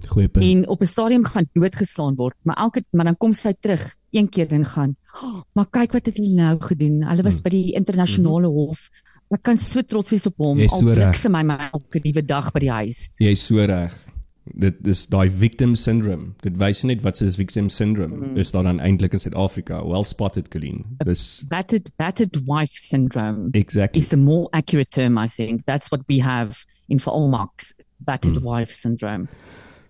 [0.06, 0.44] goeie punt.
[0.44, 4.28] en op 'n stadium gaan doodgeslaan word, maar elke maar dan kom sy terug een
[4.28, 7.02] keer en gaan, oh, "Maar kyk wat het hulle nou gedoen.
[7.02, 7.42] Hulle was Hmm.
[7.42, 8.90] by die internasionale hof.
[9.30, 10.58] Ek kan so trots wees op hom.
[10.58, 11.10] Jy's so Al reg.
[11.10, 14.05] bliksem my my elke liewe dag by die huis." Jy's so reg.
[14.54, 16.34] Dit is daai victim syndrome.
[16.44, 18.14] Dit wys net wat is victim syndrome.
[18.14, 18.36] Mm.
[18.36, 19.80] Is daar dan eintlik in Suid-Afrika?
[19.86, 20.84] Well spotted, Colleen.
[21.04, 23.48] Dis Battered battered wife syndrome.
[23.52, 24.00] exactly.
[24.00, 25.64] is the more accurate term, I think.
[25.64, 28.44] That's what we have en veral Max battered hmm.
[28.44, 29.28] wife syndrome.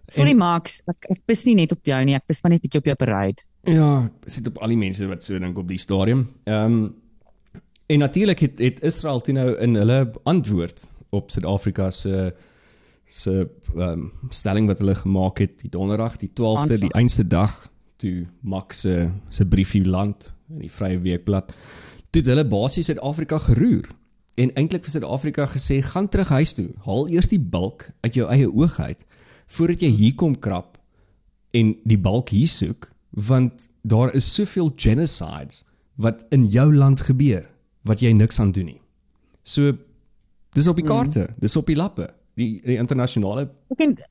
[0.09, 2.65] Sorry en, Max, ek ek pis nie net op jou nie, ek pis maar net
[2.65, 3.43] bietjie op jou parade.
[3.67, 6.29] Ja, sit op al die mense wat so dink op die stadium.
[6.47, 6.87] Ehm um,
[7.87, 12.33] en natuurlik het het Israel toe nou in hulle antwoord op Suid-Afrika se
[13.07, 17.55] se ehm um, stelling wat hulle gemaak het die donderdag die 12de die einste dag
[17.97, 21.55] toe Max se se briefie land in die Vrye Weekblad
[22.11, 23.89] toe hulle basies Suid-Afrika geroer
[24.37, 28.29] en eintlik vir Suid-Afrika gesê gaan terug huis toe haal eers die balk uit jou
[28.31, 29.07] eie oog uit
[29.47, 30.79] voordat jy hier kom krap
[31.55, 35.65] en die balk hier soek want daar is soveel genocides
[35.97, 37.47] wat in jou land gebeur
[37.87, 38.81] wat jy niks aan doen nie.
[39.47, 39.73] So
[40.57, 40.93] dis op die hmm.
[40.93, 41.41] kaarte, mm.
[41.41, 44.05] dis op die lappe, die die internasionale Ek dink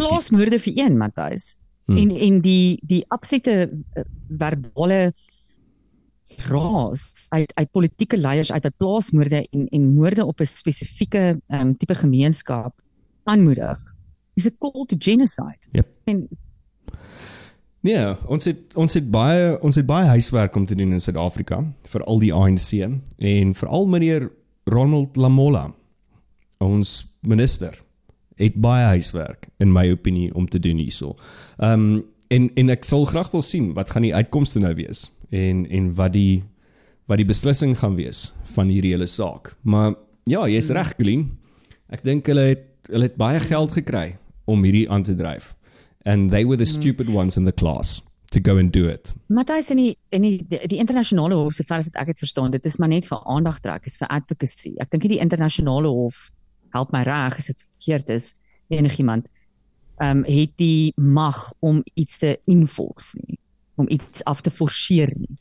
[0.00, 1.56] plaasmoorde vir een Matthys.
[1.90, 1.98] Hmm.
[1.98, 5.12] En en die die absolute uh, verbale
[6.48, 11.76] raas uit uit politieke leiers uit dat plaasmoorde en en moorde op 'n spesifieke um,
[11.76, 12.74] tipe gemeenskap
[13.24, 13.78] aanmoedig.
[14.34, 15.66] Dis 'n call to genocide.
[15.72, 15.88] Yep.
[16.04, 16.28] En
[17.82, 21.64] Nee, ons het ons het baie ons het baie huiswerk om te doen in Suid-Afrika
[21.82, 22.78] vir al die ANC
[23.18, 24.30] en veral meneer
[24.64, 25.74] Ronald Lamola
[26.62, 27.76] ons minister
[28.40, 31.16] het baie huiswerk in my opinie om te doen hierso.
[31.58, 35.10] Ehm um, en en ek sal graag wil sien wat gaan die uitkomste nou wees
[35.30, 36.42] en en wat die
[37.10, 39.52] wat die beslissing gaan wees van hierdie hele saak.
[39.62, 39.94] Maar
[40.24, 41.26] ja, jy's reg, Glen.
[41.92, 44.16] Ek dink hulle het hulle het baie geld gekry
[44.50, 45.52] om hierdie aan te dryf.
[46.04, 46.80] And they were the mm.
[46.80, 48.00] stupid ones in the class
[48.32, 49.14] to go and do it.
[49.28, 52.50] Matthys in die in die die, die internasionale hof se vers het ek het verstaan
[52.54, 54.74] dit is maar net vir aandag trek is vir advocacy.
[54.80, 56.30] Ek dink die internasionale hof
[56.72, 58.34] help my reg as ek verkeerd is
[58.68, 59.28] enigiemand
[60.00, 63.38] ehm um, het die mag om iets te enforce nie
[63.80, 65.36] om iets af te forceer nie.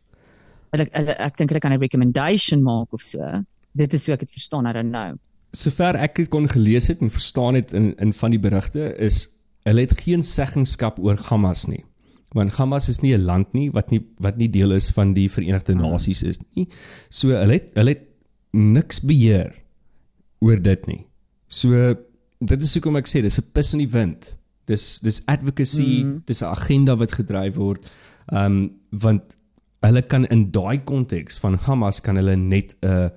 [0.72, 0.88] Hulle
[1.20, 3.20] ek dink hulle kan 'n recommendation maak of so.
[3.76, 5.18] Dit is hoe ek dit verstaan, I don't know
[5.52, 9.28] sover ek dit kon gelees het en verstaan het in in van die berigte is
[9.68, 11.84] hulle het geen seggenskap oor Hamas nie.
[12.34, 15.30] Want Hamas is nie 'n land nie wat nie wat nie deel is van die
[15.30, 15.82] Verenigde hmm.
[15.82, 16.68] Nasies is nie.
[17.10, 18.08] So hulle het hulle het
[18.52, 19.54] niks beheer
[20.40, 21.06] oor dit nie.
[21.52, 21.76] So
[22.40, 24.38] dit is hoekom ek sê dis 'n pis in die wind.
[24.66, 26.24] Dis dis advocacy, mm.
[26.26, 27.92] dis 'n agenda wat gedryf word.
[28.32, 29.38] Ehm um, want
[29.82, 33.10] hulle kan in daai konteks van Hamas kan hulle net 'n uh,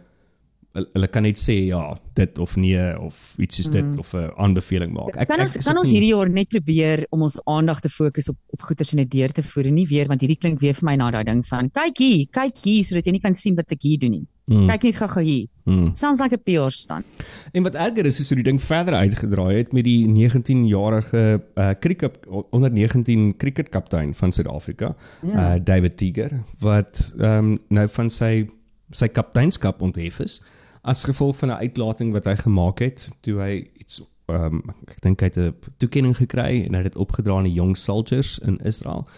[0.75, 3.99] hulle kan net sê ja, dit of nee of iets soos dit mm.
[3.99, 5.15] of 'n aanbeveling maak.
[5.17, 8.29] Ek kan ons ek, kan ons hierdie jaar net probeer om ons aandag te fokus
[8.29, 10.75] op op goeters in 'n deur te voer en nie weer want hierdie klink weer
[10.75, 13.55] vir my na daai ding van kyk hier, kyk hier sodat jy nie kan sien
[13.55, 14.27] wat ek hier doen nie.
[14.45, 14.67] Mm.
[14.69, 15.47] Kyk net gou-gou hier.
[15.65, 15.93] Mm.
[15.97, 17.05] Sounds like a PR stand.
[17.53, 21.71] En wat erger is is hoe die ding verder uitgedraai het met die 19-jarige uh
[21.81, 22.19] cricket
[22.51, 25.55] onder 19 cricketkaptein van Suid-Afrika, ja.
[25.55, 28.51] uh David Tiger wat ehm um, nou van sy
[28.91, 30.43] sy kapteinskap onthef is
[30.85, 35.21] as gevolg van 'n uitlating wat hy gemaak het toe hy iets um, ek dink
[35.21, 38.61] hy het 'n toekenning gekry en hy het dit opgedra aan die jong soldiers in
[38.65, 39.09] Israel.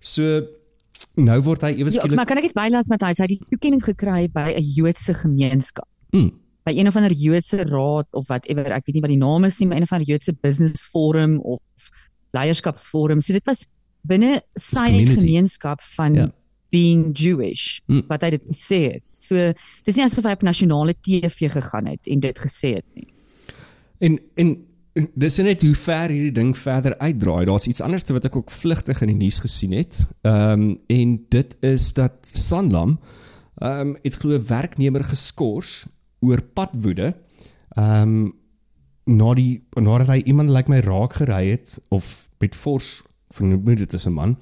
[0.00, 0.46] So
[1.16, 3.28] nou word hy ewe skielik ja, Maar kan ek dit bylas met hy sê hy
[3.28, 5.88] het die toekenning gekry by 'n Joodse gemeenskap.
[6.12, 6.30] Mm.
[6.68, 9.58] By een of ander Joodse raad of whatever, ek weet nie wat die naam is
[9.58, 11.90] nie, maar een of ander Joodse business forum of
[12.36, 13.20] leierskapsforum.
[13.20, 13.66] So dit was
[14.06, 16.28] binne sy gemeenskap van ja
[16.70, 18.06] being Jewish mm.
[18.08, 19.04] wat hy dit gesê het.
[19.14, 19.50] So
[19.86, 23.08] dis nie asof hy op nasionale TV gegaan het en dit gesê het nie.
[24.06, 24.54] En en
[25.14, 27.44] dis net hoe ver hierdie ding verder uitdraai.
[27.44, 30.04] Daar's iets anders wat ek ook vlugtig in die nuus gesien het.
[30.22, 32.98] Ehm um, en dit is dat Sanlam
[33.58, 35.86] ehm um, het glo werknemer geskort
[36.20, 37.14] oor padwoede.
[37.76, 38.38] Ehm um,
[39.10, 43.00] na die nadat hy iemand lyk like my raak gery het of met fors
[43.34, 44.36] vermoed dit is 'n man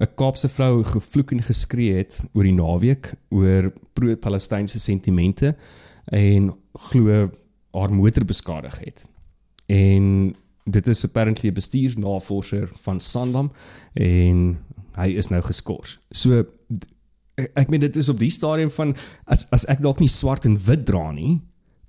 [0.00, 5.56] 'n Kaapse vrou gevloek en geskree het oor die naweek oor pro-Palestynse sentimente
[6.04, 7.30] en glo
[7.72, 9.06] haar motor beskadig het.
[9.66, 13.52] En dit is apparently 'n bestuursnavorser van Sanlam
[13.92, 14.58] en
[14.92, 15.98] hy is nou geskort.
[16.10, 16.44] So
[17.34, 20.56] ek meen dit is op die stadium van as as ek dalk nie swart en
[20.56, 21.40] wit dra nie,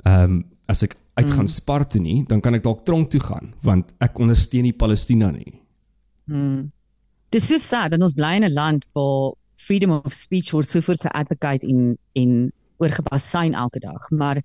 [0.04, 1.54] ehm um, as ek uit gaan mm.
[1.54, 5.62] Sparte nie, dan kan ek dalk tronk toe gaan want ek ondersteun nie Palestina nie.
[6.26, 6.68] Mm.
[7.30, 10.82] Dis so sad dat ons bly in 'n land waar freedom of speech word so
[10.82, 14.44] voort geadvocate in in oorgebasyn elke dag, maar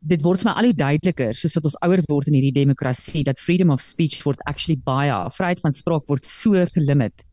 [0.00, 3.24] dit word vir my al hoe duideliker soos wat ons ouer word in hierdie demokrasie
[3.26, 7.24] dat freedom of speech word actually baie vryheid van spraak word so gelimit.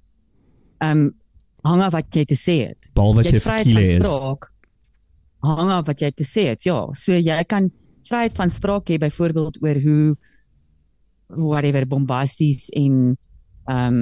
[0.83, 1.11] Um
[1.63, 2.89] hang af wat jy te sê het.
[2.95, 4.49] Behalwe jy vryheid van spraak.
[5.47, 6.65] Hang af wat jy te sê het.
[6.67, 7.71] Ja, so jy kan
[8.07, 10.15] vryheid van spraak hê byvoorbeeld oor hoe
[11.39, 13.17] whatever bombasties en
[13.71, 13.99] um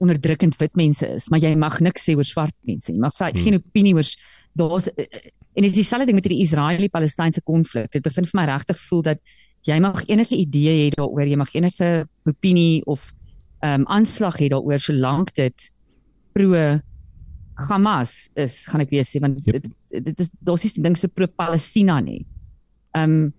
[0.00, 2.92] onderdrukkend wit mense is, maar jy mag niks sê oor swart mense.
[2.92, 3.42] Jy mag hmm.
[3.42, 4.08] geen opinie oor
[4.54, 5.04] daar's uh,
[5.54, 7.92] En dit is dieselfde ding met hierdie Israeli-Palestynse konflik.
[7.94, 9.20] Dit begin vir my regtig voel dat
[9.68, 11.90] jy mag enige idee hê daaroor, jy mag enige
[12.28, 13.12] opinie of
[13.64, 15.68] ehm um, aanslag hê daaroor solank dit
[16.34, 16.64] pro
[17.70, 19.62] Hamas is, gaan ek weer sê want Yep.
[19.62, 22.24] dit, dit is daar's nie ding so pro Palestina nie.
[22.98, 23.32] Ehm um,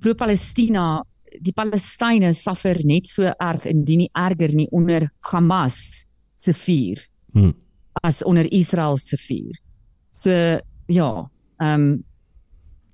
[0.00, 1.02] pro Palestina,
[1.44, 7.52] die Palestynë suffer net so erg indien nie erger nie onder Hamas se vuur Hmm.
[8.02, 9.60] as onder Israel se vuur.
[10.10, 10.30] So
[10.86, 11.10] ja,
[11.58, 11.90] ehm um,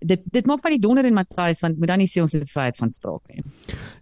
[0.06, 2.44] dit dit maak my nie donder en Matthys want moet dan nie sê ons het
[2.50, 3.44] vryheid van spraak nie.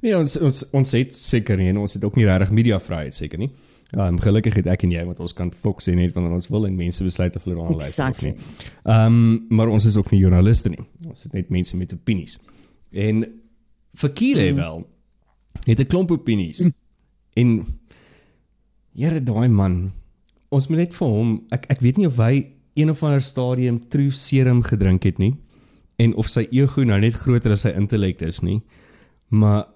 [0.03, 3.15] Nee, ons ons ons het seker nie en ons het ook nie regtig media vryheid
[3.15, 3.51] seker nie.
[3.95, 6.67] Ehm um, gelukkig het ek en jy want ons kan fokus net wanneer ons wil
[6.67, 8.35] en mense besluit of hulle daarna luister of Exactly.
[8.35, 8.73] nie.
[8.85, 10.83] Ehm um, maar ons is ook nie joernaliste nie.
[11.07, 12.39] Ons het net mense met opinies.
[12.91, 13.25] En
[13.95, 14.57] Fakile mm.
[14.57, 14.87] wel
[15.65, 16.65] het 'n klomp opinies.
[16.65, 16.75] Mm.
[17.35, 17.67] En
[18.95, 19.93] Here daai man,
[20.55, 23.79] ons moet net vir hom ek ek weet nie of hy een of ander stadium
[23.89, 25.35] true serum gedrink het nie
[25.99, 28.61] en of sy ego nou net groter as sy intellek is nie.
[29.31, 29.67] Maar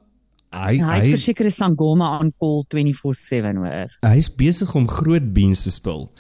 [0.53, 3.91] hy Hy hy verseker is Sangoma on call 24/7 hoor.
[4.03, 6.11] hy's besig om groot beans te spil.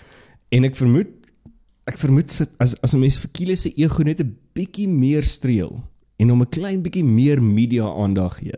[0.53, 1.09] En ek vermoed
[1.89, 5.23] ek vermoed sit- as as 'n mens vir Kile se ego net 'n bietjie meer
[5.25, 5.83] streel
[6.19, 8.53] en hom 'n klein bietjie meer media aandag gee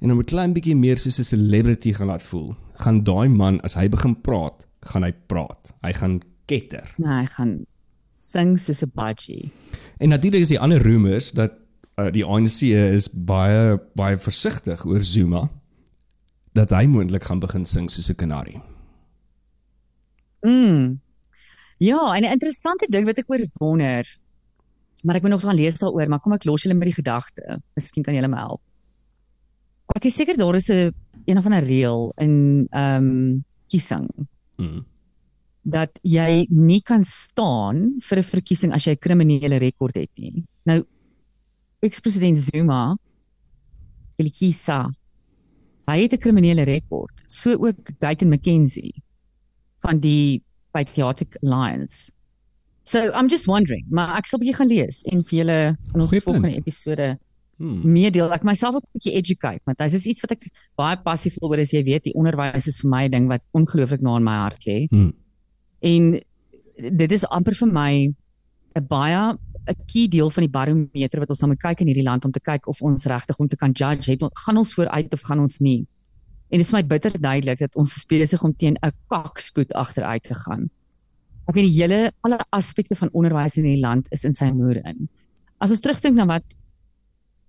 [0.00, 3.60] en hom 'n klein bietjie meer soos 'n celebrity gaan laat voel, gaan daai man
[3.62, 5.72] as hy begin praat, gaan hy praat.
[5.82, 6.94] Hy gaan ketter.
[6.96, 7.54] Nee, hy gaan
[8.16, 9.50] sing soos 'n budgie.
[9.98, 11.52] En natuurlik is die ander rumors dat
[12.00, 15.48] uh, die ANC is baie baie versigtig oor Zuma
[16.52, 18.60] dat hy moontlik gaan begin sing soos 'n kanarie.
[20.40, 21.00] Mm.
[21.78, 24.18] Ja, 'n interessante ding wat ek oor wonder.
[25.04, 27.60] Maar ek moet nog gaan lees daaroor, maar kom ek los julle met die gedagte.
[27.74, 28.60] Miskien kan julle my help.
[29.94, 30.92] Ek is seker daar is 'n
[31.26, 34.08] een of ander reël in ehm um, kiesing
[34.56, 34.86] Mm.
[35.66, 40.44] Dat jy nie kan staan vir 'n verkiesing as jy 'n kriminele rekord het nie.
[40.64, 40.84] Nou
[41.82, 42.96] ex-president Zuma
[44.18, 44.86] Elikisa
[45.86, 48.94] hy het 'n kriminele rekord, so ook Guyton McKenzie
[49.82, 52.10] van die Patriotic Alliance.
[52.82, 56.10] So I'm just wondering, maar ek sal bietjie gaan lees en vir julle in ons
[56.10, 56.36] Goeie punt.
[56.36, 57.18] volgende episode
[57.58, 57.80] Hmm.
[57.92, 58.30] meedeel.
[58.32, 61.50] Ek myself ook 'n bietjie educate, want dit is iets wat ek baie passief voel
[61.50, 64.24] oor as jy weet, die onderwys is vir my 'n ding wat ongelooflik na in
[64.24, 64.86] my hart lê.
[64.90, 65.12] Hmm.
[65.80, 66.20] En
[66.76, 67.92] dit is amper vir my
[68.76, 72.06] 'n baie 'n key deel van die barometer wat ons nou moet kyk in hierdie
[72.06, 75.12] land om te kyk of ons regtig om te kan judge het gaan ons vooruit
[75.12, 75.86] of gaan ons nie.
[76.50, 80.34] En dit is my bitter duidelik dat ons besig om teen 'n kakspoed agteruit te
[80.34, 80.70] gaan.
[81.48, 84.80] Ek weet die hele alle aspekte van onderwys in hierdie land is in sy moer
[84.86, 85.08] in.
[85.58, 86.44] As ons terugdink na wat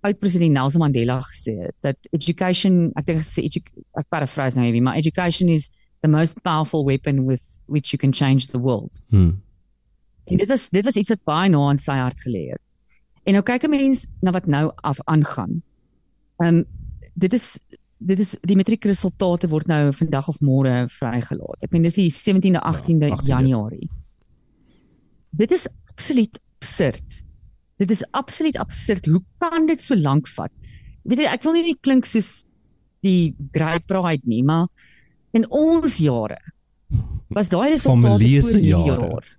[0.06, 3.72] oud-president Nelson Mandela gesê het dat education, ek dink hy sê ek
[4.08, 8.48] paraphrase nou ewig, maar education is the most powerful weapon with which you can change
[8.48, 9.00] the world.
[9.10, 9.42] Hmm.
[10.24, 12.62] En dit was dit was iets wat baie na in sy hart gelê het.
[13.24, 15.62] En nou kyk 'n mens na wat nou af aangaan.
[16.36, 16.64] Ehm um,
[17.14, 17.58] dit is
[17.98, 21.62] dit is die matriekresultate word nou vandag of môre vrygelaat.
[21.62, 23.26] Ek meen dis die 17de 18de 18de.
[23.26, 23.90] Januarie.
[25.30, 27.22] Dit is absoluut absurd.
[27.76, 29.06] Dit is absoluut absurd.
[29.06, 30.52] Hoe kan dit so lank vat?
[31.02, 32.44] Weet jy, ek wil nie net klink soos
[33.06, 34.66] die Grey Pride nie, maar
[35.32, 36.38] in ons jare
[37.28, 38.96] was daai resultate voor jare.
[38.96, 39.36] nuwejaar.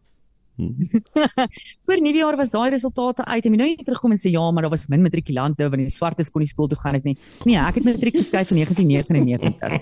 [1.85, 3.45] Voor nuwejaar was daai resultate uit.
[3.45, 5.89] Ek moet nou nie terugkom en sê ja, maar daar was min matrikulante want die
[5.93, 7.15] swartes kon nie skool toe gaan het nie.
[7.47, 9.79] Nee, ek het matriek geskryf in 1999.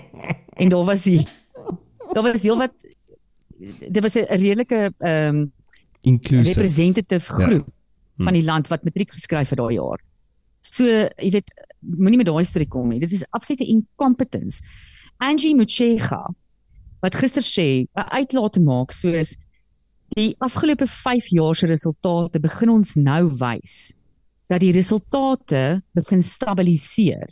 [0.62, 1.18] En daar was die
[2.14, 2.72] daar was heelwat
[3.58, 5.52] dit was 'n redelike ehm um,
[6.02, 6.54] Inclusive.
[6.54, 7.46] representative Ja.
[7.46, 7.66] groep
[8.18, 10.00] van die land wat matriek geskryf het daai jaar.
[10.60, 10.84] So,
[11.16, 13.00] jy weet, moenie met daai storie kom nie.
[13.00, 14.62] Dit is absolute incompetence.
[15.18, 16.22] Angie Motshega
[17.02, 19.36] wat gister sê, 'n uitlating maak soos
[20.16, 23.92] die afgelope 5 jaar se resultate begin ons nou wys
[24.48, 27.28] dat die resultate begin stabiliseer.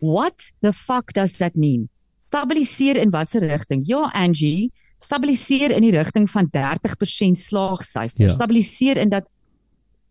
[0.00, 1.88] What the fuck does that mean?
[2.18, 3.86] Stabiliseer in watter rigting?
[3.86, 8.20] Ja, Angie, stabiliseer in die rigting van 30% slaagsyfer.
[8.20, 8.26] Ja.
[8.26, 8.34] Ja.
[8.34, 9.30] Stabiliseer in dat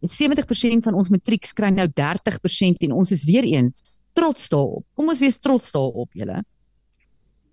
[0.06, 4.86] 70% van ons matrieks kry nou 30% en ons is weer eens trots daarop.
[4.94, 6.44] Kom ons wees trots daarop, julle.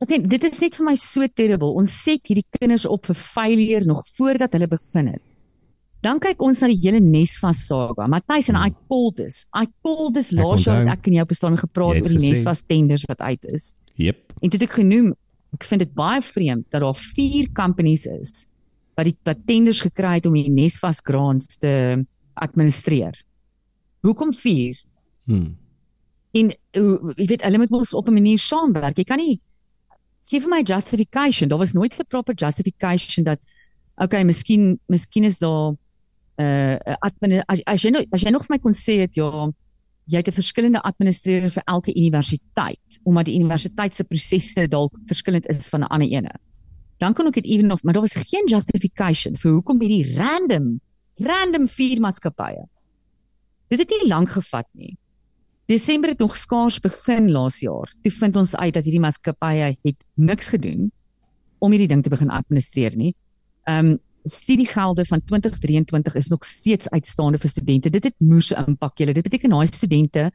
[0.03, 1.77] Okay, dit is net vir my so terrible.
[1.79, 5.23] Ons set hierdie kinders op vir failure nog voordat hulle begin het.
[6.03, 8.09] Dan kyk ons na die hele Nesvas saga.
[8.11, 9.45] Matthys en I called this.
[9.55, 10.41] I called this Hmm.
[10.43, 12.33] Laas jaar ek en jou bestaan gepraat oor die gesê.
[12.35, 13.75] Nesvas tenders wat uit is.
[14.03, 14.19] Yep.
[14.41, 15.13] En toe het ek genoem,
[15.55, 18.47] ek vind dit baie vreemd dat daar 4 companies is
[18.99, 22.03] wat die wat tenders gekry het om die Nesvas grants te
[22.35, 23.15] administreer.
[24.03, 24.83] Hoekom 4?
[25.31, 25.55] Hmm.
[26.35, 28.99] En jy weet hulle moet mos op 'n manier saamwerk.
[28.99, 29.39] Jy kan nie
[30.31, 31.49] gee vir my justification.
[31.49, 33.41] Daar was nooit 'n proper justification dat
[33.97, 35.75] okay, miskien miskien is daar
[36.37, 39.51] uh admin as, as jy nou as jy nog vir my kon sê het ja
[40.11, 45.47] jy het 'n verskillende administreerder vir elke universiteit omdat die universiteit se prosesse dalk verskillend
[45.49, 46.33] is van 'n ander ene.
[46.99, 50.81] Dan kon ek dit ewen of maar daar was geen justification vir hoekom hierdie random
[51.17, 52.65] random vier maatskappye.
[53.69, 54.97] Dit het nie lank gevat nie.
[55.73, 57.89] Desember het nog skaars begin laas jaar.
[58.05, 60.91] Toe vind ons uit dat hierdie maatskappye het niks gedoen
[61.65, 63.15] om hierdie ding te begin administreer nie.
[63.65, 67.91] Ehm um, studiegelde van 2023 is nog steeds uitstaande vir studente.
[67.91, 69.13] Dit het moes impak julle.
[69.17, 70.29] Dit beteken daai studente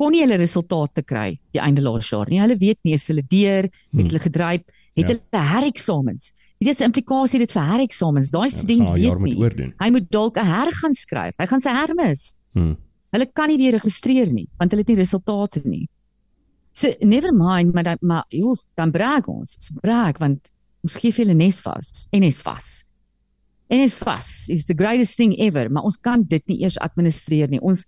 [0.00, 2.40] kon nie hulle resultate kry die einde laas jaar nie.
[2.40, 4.06] Hulle weet nie as hulle deur het Hmm.
[4.06, 4.62] hulle gedryf,
[4.96, 5.16] het Ja.
[5.16, 6.32] hulle hereksamens.
[6.60, 8.30] Dit is 'n implikasie dit vir hereksamens.
[8.30, 9.42] Daai student gaan 'n jaar weet moet nie.
[9.42, 9.74] oordoen.
[9.78, 11.34] Hy moet dalk 'n her gaan skryf.
[11.38, 12.34] Hy gaan sy hermis.
[12.52, 12.76] Hmm.
[13.14, 15.84] Hulle kan nie weer registreer nie want hulle het nie resultate nie.
[16.76, 19.56] So never mind, maar dan maar joh, dan brag ons.
[19.56, 20.50] Ons brag want
[20.84, 22.84] ons gee vir hulle Nesvas, NSVAS.
[23.72, 27.62] NSVAS is the greatest thing ever, maar ons kan dit nie eers administreer nie.
[27.64, 27.86] Ons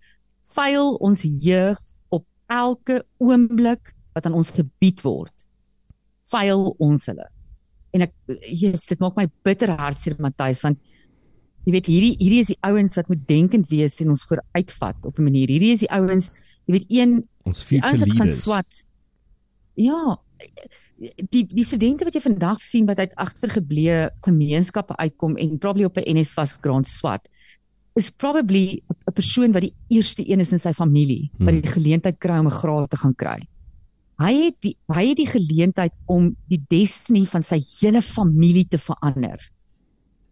[0.54, 1.78] veil ons jeug
[2.14, 5.44] op elke oomblik wat aan ons gebied word.
[6.32, 7.28] Veil ons hulle.
[7.94, 8.14] En ek
[8.48, 10.80] Jesus, dit maak my bitter hartseer Matthys want
[11.66, 15.18] jy weet hierdie hierdie is die ouens wat moet denkend wees en ons vooruitvat op
[15.18, 15.48] 'n manier.
[15.48, 16.30] Hierdie is die ouens,
[16.66, 18.42] jy weet een Ons future wat leaders.
[18.42, 18.84] swat.
[19.74, 20.18] Ja,
[21.30, 25.96] die die studente wat jy vandag sien wat uit agtergebleë gemeenskappe uitkom en probably op
[25.98, 27.28] 'n NSFAS grond swat
[27.94, 31.60] is probably 'n persoon wat die eerste een is in sy familie wat Hmm.
[31.60, 33.46] die geleentheid kry om 'n graad te gaan kry.
[34.18, 38.78] Hy het die hy het die geleentheid om die destiny van sy hele familie te
[38.78, 39.38] verander.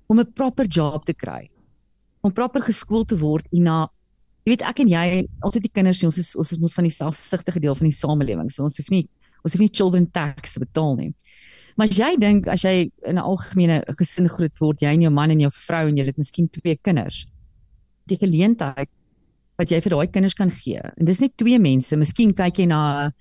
[0.06, 1.50] Om 'n proper job te kry.
[2.20, 3.88] Om proper geskoold te word en na
[4.44, 6.74] jy weet ek en jy ons het nie kinders nie, ons is ons is mos
[6.74, 8.50] van die selfsugtige deel van die samelewing.
[8.50, 9.08] So ons hoef nie
[9.42, 11.14] ons hoef nie children tax te betaal nie.
[11.76, 15.10] Maar as jy dink as jy in 'n algemene gesin groot word, jy en jou
[15.10, 17.26] man en jou vrou en jy het miskien twee kinders.
[18.06, 18.88] Die geleentheid
[19.58, 20.80] wat jy vir daai kinders kan gee.
[20.98, 21.96] En dis net twee mense.
[21.96, 23.12] Miskien kyk jy na 'n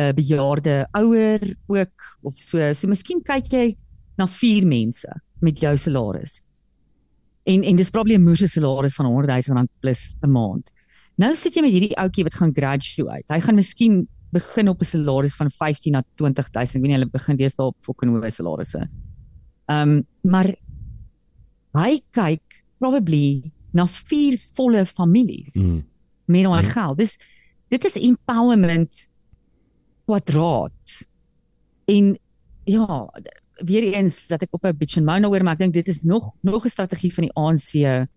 [0.00, 2.74] uh, bejaarde ouer ook of so.
[2.74, 3.76] So miskien kyk jy
[4.18, 5.08] na vier mense
[5.40, 6.40] met jou salaris.
[7.44, 10.70] En en dis probably 'n moer se salaris van 100 000 rand plus 'n maand.
[11.16, 13.24] Nou sit jy met hierdie ouetjie wat gaan graduate.
[13.32, 16.62] Hy gaan miskien begin op 'n salaris van 15 na 20 000.
[16.64, 18.88] Ek weet nie hulle begin deesdae op fucking hoë salarisse.
[19.68, 20.54] Ehm um, maar
[21.74, 25.82] hy kyk probably na vier volle families Mm.
[26.26, 26.98] met daai geld.
[26.98, 27.18] Dis
[27.68, 29.08] dit is empowerment
[30.06, 31.06] kwadraat.
[31.86, 32.18] En
[32.64, 33.10] ja,
[33.62, 36.02] weer eens dat ek op 'n bitch and moan oor maar ek dink dit is
[36.02, 38.08] nog nog 'n strategie van die ANC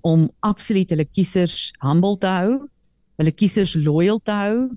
[0.00, 2.68] om absoluut hulle kiesers humble te hou,
[3.16, 4.70] hulle kiesers loyal te hou.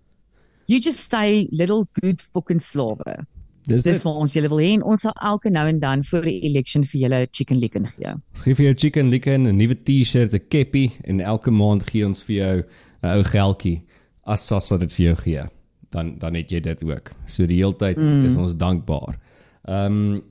[0.66, 3.26] You just stay little good fucking slawe.
[3.70, 6.26] Dis Dis wat ons julle wil hê en ons sal elke nou en dan voor
[6.26, 8.14] die election vir julle chicken licken gee.
[8.34, 12.06] Ons gee vir jou chicken licken, 'n nuwe T-shirt, 'n keppie en elke maand gee
[12.06, 12.64] ons vir jou
[13.04, 13.84] 'n ou geldjie
[14.26, 15.44] as Sassa dit vir jou gee.
[15.92, 17.12] Dan dan het jy dit ook.
[17.26, 18.26] So die hele tyd mm.
[18.26, 19.20] is ons dankbaar.
[19.64, 20.22] Ehm um,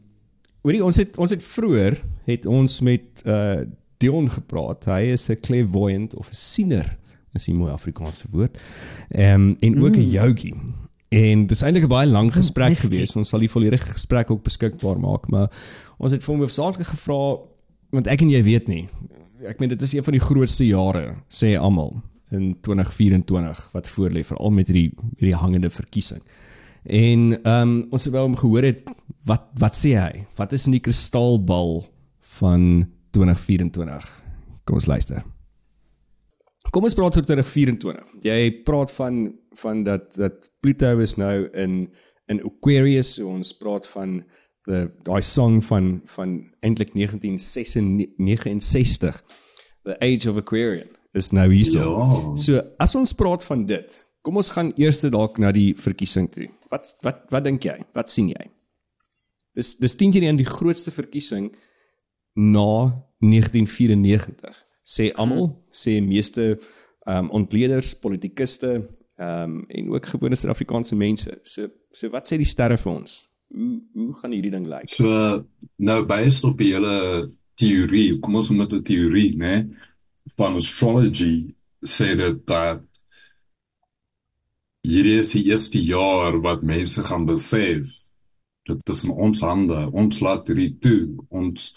[0.61, 3.61] hoorie ons het ons het vroeër het ons met uh
[4.01, 4.85] Dion gepraat.
[4.89, 6.97] Hy is 'n clairvoyant of 'n siener.
[7.33, 8.59] Is 'n mooi Afrikaanse woord.
[9.09, 10.11] Ehm um, en ook 'n mm.
[10.11, 10.55] yogi.
[11.09, 12.93] En dis eintlik 'n baie lang gesprek mystery.
[12.93, 13.16] geweest.
[13.16, 15.51] Ons sal die volledige gesprek ook beskikbaar maak, maar
[15.99, 17.37] ons het vir hom hoofsaaklik gevra
[17.91, 18.89] want ek en jy weet nie.
[19.47, 24.24] Ek meen dit is een van die grootste jare sê almal in 2024 wat voorlê
[24.24, 26.22] veral met hierdie hierdie hangende verkiesing.
[26.85, 28.83] En ehm um, ons het wel hom gehoor het
[29.28, 30.24] wat wat sê hy?
[30.37, 31.85] Wat is in die kristalbal
[32.39, 34.22] van 2024?
[34.64, 35.22] Kom ons luister.
[36.70, 38.05] Kom ons praat oor 2024.
[38.22, 41.91] Jy praat van van dat dat Pluto is nou in
[42.31, 44.22] in Aquarius, so ons praat van
[44.70, 49.24] die daai song van van eintlik 1969
[49.83, 51.78] The Age of Aquarian is nou hierso.
[51.78, 52.37] Ja.
[52.37, 56.49] So as ons praat van dit, kom ons gaan eers dalk na die verkiesing toe.
[56.71, 57.79] Wat wat wat dink jy?
[57.97, 58.51] Wat sien jy?
[59.57, 61.51] Dis dis 10 keer een die grootste verkiesing
[62.35, 64.55] na 1994
[64.85, 66.59] sê almal sê meeste
[67.07, 68.71] ehm um, ontleeders, politikuste
[69.21, 71.41] ehm um, en ook gewone Suid-Afrikaanse mense.
[71.45, 73.16] So so wat sê die sterre vir ons?
[73.55, 74.91] Hoe hoe gaan hierdie ding lyk?
[74.93, 75.45] So
[75.77, 79.68] nou based op die hele teorie, kom ons dit 'n teorie, né?
[80.37, 81.55] Van astrology
[81.85, 82.85] sê dit dat
[84.87, 87.91] hierdie is die eerste jaar wat mense gaan besef
[88.68, 91.01] dit is in ons hande, ons laat hierdie toe.
[91.33, 91.72] Ons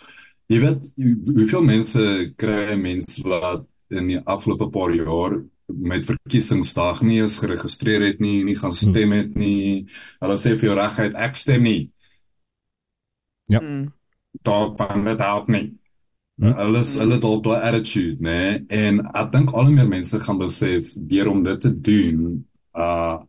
[0.52, 0.90] jy weet
[1.32, 2.04] hoeveel mense
[2.40, 8.44] kry mense wat in die afgelope paar jaar met verkiesingsdag nie eens geregistreer het nie,
[8.46, 9.86] nie gaan stem het nie.
[10.22, 11.82] Hulle sê vir jou regheid ek stem nie.
[13.52, 13.60] Ja.
[13.60, 13.92] Mm.
[14.42, 15.66] daar kan dit help nie.
[16.42, 16.54] Hm?
[16.58, 18.38] Hulle is hulle al daai attitude, né?
[18.38, 18.62] Nee?
[18.74, 22.40] En ek dink al meer mense gaan besef deur om dit te doen,
[22.74, 23.22] uh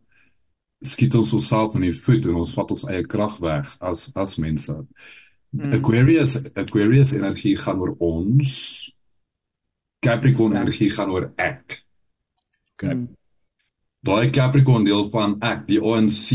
[0.85, 4.35] skiet ons osself in die voet en ons vat ons eie krag weg as as
[4.37, 4.73] mense.
[5.55, 5.73] Mm.
[5.79, 8.55] Aquarius Aquarius energie gaan oor ons.
[10.05, 10.61] Capricorn ja.
[10.61, 11.79] energie gaan oor ek.
[12.75, 12.93] Okay.
[12.93, 13.07] Mm.
[14.05, 16.27] Daai Capricorn deel van ek, die ANC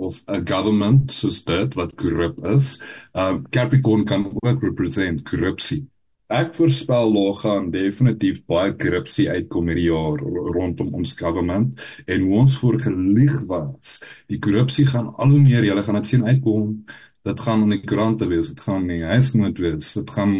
[0.00, 2.80] of 'n government soos dit wat korrup is,
[3.12, 5.84] um Capricorn kan ook represent korrupsie.
[6.30, 10.20] Ek voorspel daar gaan definitief baie korrupsie uitkom hierdie jaar
[10.54, 13.96] rondom ons government en ons voorgelig was.
[14.30, 16.84] Die korrupsie gaan al hoe meer, julle gaan dit sien uitkom.
[17.26, 20.36] Dit gaan in die koerante wees, dit gaan nie huisnood wees, dit gaan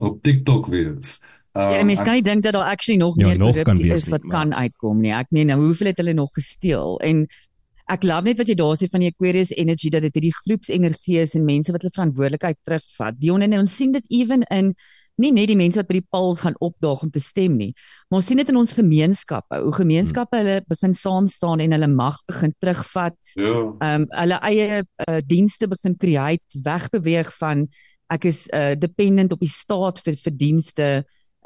[0.00, 1.18] op TikTok wees.
[1.52, 4.24] Um, ja, mens kan nie dink dat daar actually nog ja, meer korrupsie is wat
[4.24, 5.12] nie, kan uitkom nie.
[5.14, 6.96] Ek meen, nou hoeveel het hulle nog gesteel?
[7.04, 7.26] En
[7.92, 11.20] ek love net wat jy daar sê van die Aquarius energy dat dit hierdie groepsenergie
[11.20, 13.18] is en mense wat hulle verantwoordelikheid terugvat.
[13.20, 14.72] Dion en ons sien dit ewen in
[15.20, 17.70] nie net die mense wat by die polls gaan opdaag om te stem nie,
[18.10, 19.60] maar ons sien dit in ons gemeenskappe.
[19.62, 23.18] Hoe gemeenskappe hulle begin saam staan en hulle mag begin terugvat.
[23.38, 23.52] Ja.
[23.52, 27.68] Ehm um, hulle eie uh, dienste begin create, wegbeweeg van
[28.12, 30.88] ek is uh, dependent op die staat vir vir dienste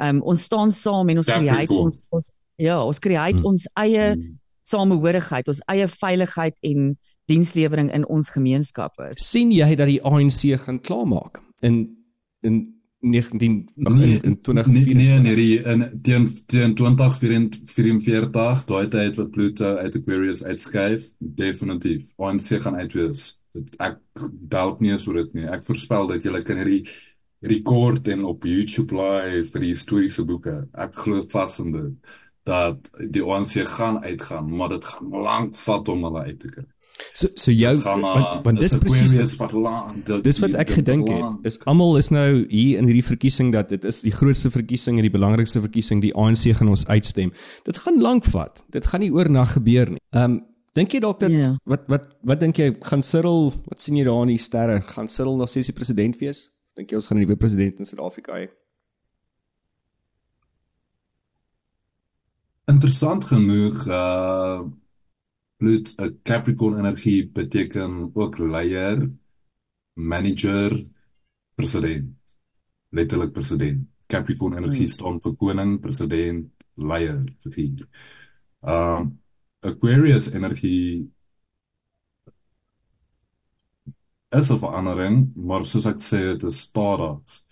[0.02, 3.50] um, ons staan saam en ons create ons ons ja, ons create hmm.
[3.52, 4.36] ons eie hmm.
[4.68, 6.90] Samehorigheid, ons eie veiligheid en
[7.28, 9.12] dienslewering in ons gemeenskappe.
[9.20, 11.86] sien jy dat die ANC gaan klaarmaak in
[12.46, 12.58] in
[13.00, 19.30] 19 nee, in 20 nee nee nee die in teen teen 2044 daai tyd wat
[19.30, 23.36] Pluto uit Aquarius uitskuif definitief ANC gaan uitwees
[23.78, 26.82] ek doubt nie so dit nie ek voorspel dat jy kan hierdie
[27.40, 30.64] rekord en op YouTube laai vir die historiese boeke.
[30.74, 32.16] Ek glo vas in dit
[32.48, 36.66] dat die ANC gaan uitgaan, maar dit gaan lank vat om hulle uit te kry.
[37.12, 41.46] So so jou want, want dis presies wat land Dis wat ek gedink het.
[41.46, 45.06] Is almal is nou hier in hierdie verkiesing dat dit is die grootste verkiesing en
[45.06, 47.32] die belangrikste verkiesing die ANC gaan ons uitstem.
[47.68, 48.64] Dit gaan lank vat.
[48.74, 50.02] Dit gaan nie oornag gebeur nie.
[50.14, 50.38] Ehm um,
[50.78, 51.42] dink jy dalk dat yeah.
[51.42, 51.56] Ja.
[51.66, 55.08] wat wat wat dink jy gaan Cyril wat sien jy daar in die sterre gaan
[55.10, 56.48] Cyril nog steeds die president wees?
[56.78, 58.46] Dink jy ons gaan 'n nuwe president in Suid-Afrika hê?
[62.68, 64.60] Interessant genoeg uh
[65.58, 69.10] bloed 'n Capricorn energie beteken ook leier,
[69.92, 70.86] manager,
[71.54, 72.14] president.
[72.88, 73.88] Letterlik president.
[74.06, 74.92] Capricorn energie hmm.
[74.92, 77.88] staan vir koning, president, leier, figuur.
[78.60, 79.06] Uh
[79.60, 81.10] Aquarius energie
[84.28, 87.42] is 'n verandering, maar soos ek sê, dit is stadig.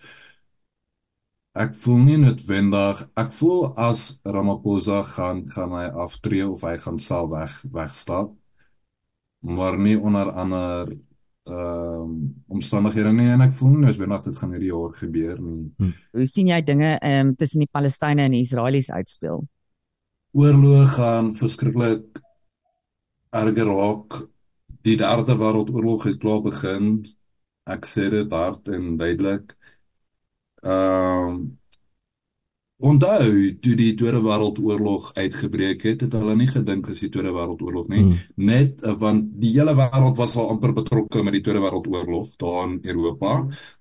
[1.57, 6.99] Ek voel nie noodwendig, ek voel as Ramaphosa gaan gaan hy aftree of hy gaan
[7.01, 8.35] self weg wegstap.
[9.41, 10.93] Maar nie onder ander
[11.47, 12.15] ehm um,
[12.51, 15.67] omstandighede nie en ek voel nie noodwendig dit gaan hierdie jaar gebeur nie.
[15.79, 15.91] Hm.
[16.19, 19.45] Hoe sien jy dinge ehm um, tussen die Palestynë en die Israelies uitspeel?
[20.37, 22.21] Oorlog gaan verskriklik
[23.33, 24.21] erger raak
[24.85, 26.99] die derde wêreldoorlog het klaar begin.
[27.67, 29.56] Ek sê dit hard en duidelik.
[30.67, 31.39] Ehm um,
[32.79, 37.87] Onthou, toe die Tweede Wêreldoorlog uitgebreek het, het hulle nie gedink as die Tweede Wêreldoorlog
[37.89, 38.19] nie, hmm.
[38.37, 42.67] net uh, want die hele wêreld was al amper betrokke met die Tweede Wêreldoorlog daar
[42.67, 43.31] in Europa,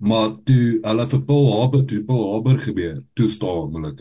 [0.01, 3.93] maar toe hulle vir Pearl Harbor, toe Pearl Harbor gebeur, toe staan hulle.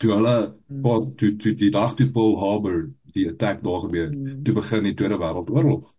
[0.00, 1.12] Toe hulle hmm.
[1.20, 2.82] toe, toe die dag toe Pearl Harbor
[3.12, 4.40] die attack daar gebeur, hmm.
[4.48, 5.92] toe begin die Tweede Wêreldoorlog.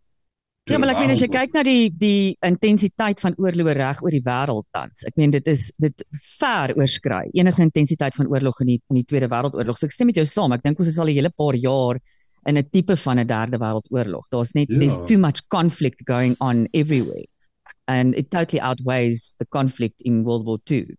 [0.70, 4.14] Ja, maar ek meen as jy kyk na die die intensiteit van oorloë reg oor
[4.14, 5.02] die wêreld tans.
[5.10, 9.06] Ek meen dit is dit ver oorskry enige intensiteit van oorlog in die in die
[9.10, 9.80] Tweede Wêreldoorlog.
[9.80, 10.54] So ek stem met jou saam.
[10.54, 11.98] Ek dink ons is al 'n hele paar jaar
[12.46, 14.30] in 'n tipe van 'n derde wêreldoorlog.
[14.30, 14.78] Daar's net ja.
[14.80, 17.26] there's too much conflict going on everywhere.
[17.88, 20.96] And it totally outweighs the conflict in World War II.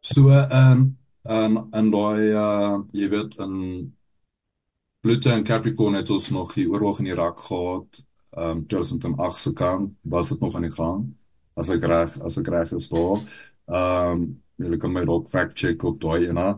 [0.00, 0.96] So ehm um,
[1.30, 3.94] um, en daai uh jy weet 'n
[5.00, 8.02] Pluto en Capricorn het ons nog die oorlog in Irak gehad
[8.36, 11.04] um, 2008 se kant was dit nog aan die gang.
[11.54, 13.20] As ek reg as ek reg is daar.
[13.66, 16.56] Ehm um, jy kan my ook fact check op daai en ehm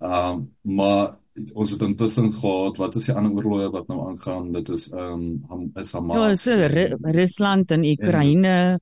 [0.00, 1.16] um, maar
[1.54, 4.52] ons het intussen gehad wat is die ander oorloë wat nou aangaan?
[4.52, 6.16] Dit is ehm um, is Hamas.
[6.18, 8.78] Ja, so Rusland en Oekraïne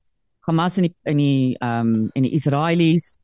[0.47, 3.17] Hamas en die in die ehm um, en die Israelies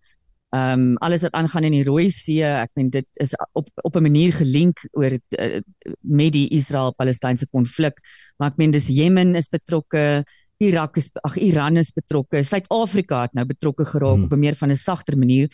[0.50, 3.96] ehm um, alles wat aangaan in die Rooi See, ek meen dit is op op
[3.96, 5.62] 'n manier gelink oor uh,
[6.02, 8.00] met die Israel-Palestynse konflik,
[8.38, 10.24] maar ek meen dis Jemen is betrokke,
[10.58, 14.24] Irak is ag Iran is betrokke, Suid-Afrika het nou betrokke geraak hmm.
[14.24, 15.48] op 'n meer van 'n sagter manier,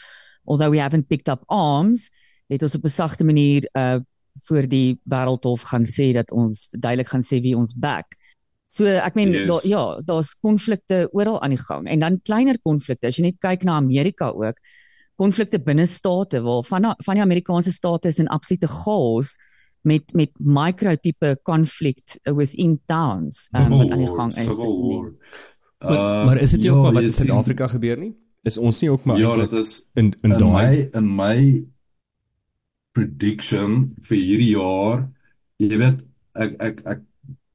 [0.45, 2.09] although we haven't picked up arms,
[2.47, 3.99] het ons op 'n sagte manier uh
[4.47, 8.17] voor die wêreldhof gaan sê dat ons duidelik gaan sê wie ons back.
[8.67, 9.47] So ek meen yes.
[9.47, 13.07] da, ja, daar's konflikte oral aan die gang en dan kleiner konflikte.
[13.07, 14.59] As jy net kyk na Amerika ook,
[15.15, 19.35] konflikte binne state waar van van die Amerikaanse state is in absolute chaos
[19.85, 24.47] met met micro tipe konflikt within towns um, wat aan die gang is.
[24.47, 25.11] War.
[25.79, 28.13] Maar, maar is dit nie Uh, ook maar ja, wat jy in Suid-Afrika gebeur nie?
[28.43, 31.37] Is ons nie ook maar Ja, dit is in in in daai my in my
[32.95, 35.09] prediction vir hierdie jaar,
[35.59, 36.03] jy weet,
[36.33, 37.01] ek ek ek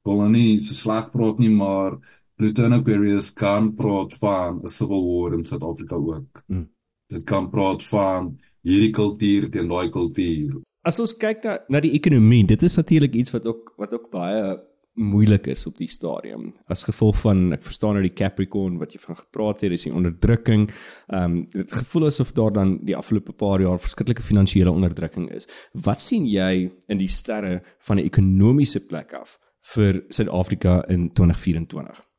[0.05, 1.97] wil nou nie so sleg praat nie, maar
[2.37, 6.43] Pluton Aquarius kan praat van 'n civil war in Suid-Afrika ook.
[6.47, 6.69] Hmm.
[7.11, 8.33] Dit kan praat van
[8.63, 10.61] hierdie kultuur teen daai kultuur.
[10.87, 14.09] As ons kyk na na die ekonomie, dit is natuurlik iets wat ook wat ook
[14.13, 14.59] baie
[14.99, 18.99] moeilik is op die stadium as gevolg van ek verstaan nou die Capricorn wat jy
[18.99, 20.67] van gepraat het, is die onderdrukking.
[21.07, 25.47] Ehm um, dit gevoel asof daar dan die afgelope paar jaar verskriklike finansiële onderdrukking is.
[25.73, 29.39] Wat sien jy in die sterre van 'n ekonomiese plek af
[29.75, 32.10] vir Suid-Afrika in 2024?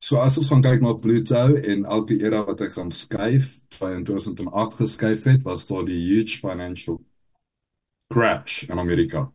[0.00, 3.50] So as ons gaan kyk na Pluto en elke era wat hy gaan skuif,
[3.82, 6.96] hy in 2008 geskuif het, was daar die huge financial
[8.08, 9.26] crash in Amerika.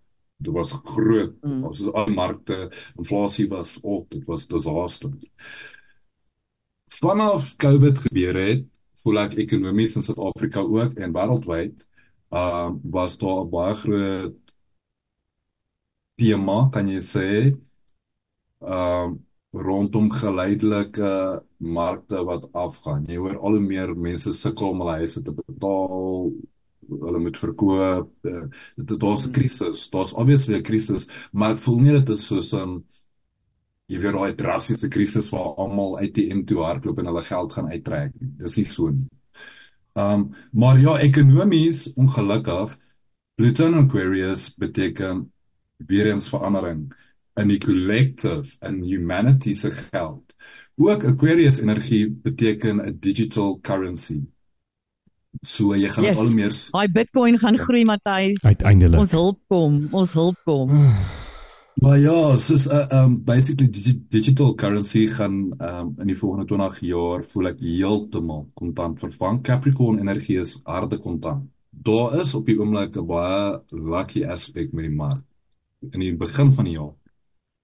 [0.41, 1.35] Dit was groot.
[1.45, 1.63] Mm.
[1.69, 5.13] Ons is al markte, inflasie was op, dit was disaster.
[6.97, 8.65] Vanaf COVID gebeur het,
[9.05, 11.85] voel ek ekonomies in Suid-Afrika ook en wêreldwyd,
[12.33, 14.41] uh was daar 'n baie groot
[16.17, 17.29] tema, kan jy sê,
[18.65, 19.24] um
[19.55, 23.05] rondom geleidelike markte wat afgaan.
[23.07, 26.29] Jy hoor al hoe meer mense sukkel om hulle huise te betaal,
[26.89, 28.11] hulle moet verkoop.
[28.27, 28.45] Uh,
[28.75, 29.89] dit daar's 'n krisis.
[29.89, 32.83] Daar's obviously 'n krisis, maar ek voel nie dit is soos 'n
[33.87, 38.11] jy weet daai drastiese krisis waar almal ATM toe hardloop en hulle geld gaan uittrek.
[38.13, 39.09] Dis nie so nie.
[39.93, 42.77] Um maar ja, ekonomies ongelukkig
[43.35, 45.31] Pluto in Aquarius beteken
[45.77, 46.93] weer eens verandering
[47.35, 50.35] in die collective in humanity se geld.
[50.75, 54.21] Ook Aquarius energie beteken 'n digital currency.
[55.41, 56.17] So jy gaan Yes.
[56.17, 58.43] al meer Daai Bitcoin gaan groei, Matthys.
[58.43, 58.99] Uiteindelik.
[58.99, 60.71] Ons hulp kom, ons hulp kom.
[61.75, 66.45] Maar ja, soos 'n uh, um basically digi digital currency gaan um in die volgende
[66.45, 69.41] 20 jaar voel ek heeltemal kontant vervang.
[69.43, 71.49] Capricorn energie is harde kontant.
[71.69, 75.21] Daar is op die oomblik 'n baie lucky aspek met die mark.
[75.91, 76.93] In die begin van die jaar.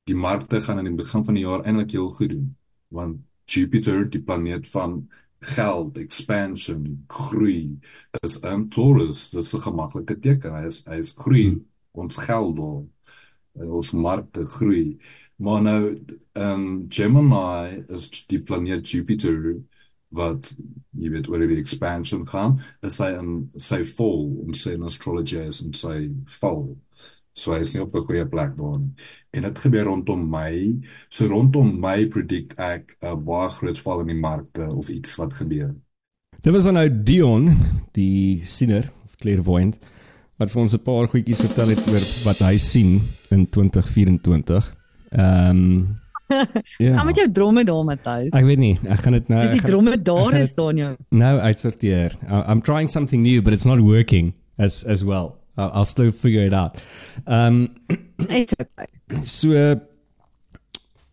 [0.09, 2.47] Die markte gaan in die begin van die jaar eintlik heel goed doen,
[2.89, 3.19] want
[3.51, 5.09] Jupiter, die planeet van
[5.55, 7.77] geld, expansion, groei,
[8.23, 9.29] is in Taurus.
[9.29, 10.53] Dis 'n gemaklike teken.
[10.53, 11.65] Hy is hy is groei, Hmm.
[11.93, 12.83] ons geld daar
[13.61, 14.97] en ons markte groei.
[15.37, 15.99] Maar nou
[16.35, 19.61] in Gemini is die planeet Jupiter
[20.11, 20.55] wat
[20.97, 25.37] jy weet oor die expansion gaan, is hy in sy vol en sy in astrology
[25.47, 26.77] is in sy val.
[27.33, 28.91] So hy is nie op 'n goeie plek daar nie.
[29.31, 30.75] En dit gebeur rondom my.
[31.09, 35.33] So rondom my predict ek 'n baie groot val in die markte of iets wat
[35.33, 35.73] gebeur.
[36.41, 37.57] Dit was dan nou Dion,
[37.93, 39.79] die siener of clairvoyant
[40.37, 44.75] wat vir ons 'n paar goedjies vertel het oor wat hy sien in 2024.
[45.11, 45.99] Ehm um,
[46.77, 46.95] ja.
[46.95, 48.31] Gaan met jou dromme daar, Matthys.
[48.31, 50.95] Ek weet nie, ek gaan dit nou Dis die dromme daar is daar in jou.
[51.09, 52.15] nou uitsorteer.
[52.47, 55.35] I'm trying something new but it's not working as as well.
[55.57, 56.85] I'll, I'll still figure it out.
[57.25, 57.67] Ehm um,
[58.29, 58.87] It's okay.
[59.25, 59.53] so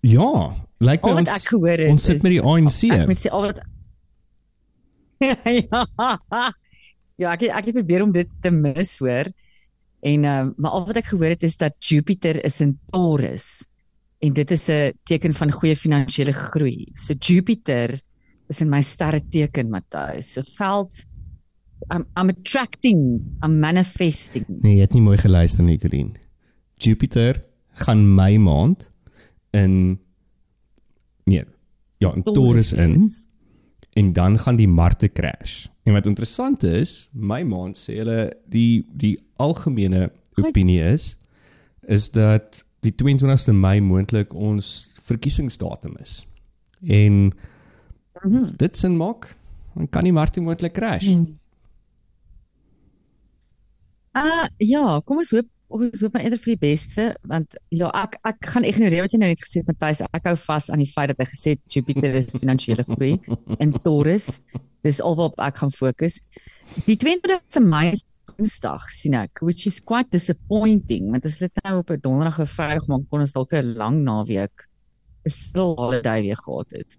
[0.01, 0.31] ja,
[0.79, 2.81] lyk my wat ons het ons sit met die ANC.
[2.95, 3.61] Ek moet sê al wat
[5.59, 5.83] ja.
[7.19, 9.33] Ja, ek ek het probeer om dit te mis, hoor.
[10.07, 13.67] En ehm maar al wat ek gehoor het is dat Jupiter is in Taurus
[14.23, 16.87] en dit is 'n teken van goeie finansiële groei.
[16.95, 18.01] So Jupiter
[18.49, 20.33] is in my sterreteken, Matthys.
[20.33, 20.95] So geld
[21.91, 24.45] I'm I'm attracting, I'm manifesting.
[24.49, 26.15] Nee, jy het nie mooi geluister nie, Colleen.
[26.79, 27.45] Jupiter
[27.85, 28.91] gaan my maand
[29.51, 29.99] in
[31.24, 31.45] nee,
[31.99, 33.11] ja, in Taurus in
[33.93, 35.66] en dan gaan die markte crash.
[35.83, 41.16] En wat interessant is, my maand sê hulle die die algemene opinie is
[41.89, 46.20] is dat die 22ste Mei moontlik ons verkiesingsdatum is.
[46.87, 47.33] En
[48.22, 48.43] Mhm.
[48.43, 49.37] as dit sin maak,
[49.74, 51.14] dan kan die markte moontlik crash.
[54.12, 58.16] Ah ja, kom ons hoop ons hoop maar eerder vir die beste want ja, ek
[58.25, 60.01] ek gaan ignoreer wat jy nou net gesê het Matthys.
[60.12, 63.19] Ek hou vas aan die feit dat hy gesê het Jupiter is finansiële groei
[63.59, 64.41] en Taurus.
[64.87, 66.21] Dis alwaar ek gaan fokus.
[66.87, 68.05] Die 22de Mei is
[68.37, 72.51] Woensdag sien ek, which is quite disappointing want as dit nou op 'n donderdag of
[72.51, 74.69] vrydag maak kon ons dalk 'n lang naweek
[75.27, 76.97] 'n stil holiday weer gehad het.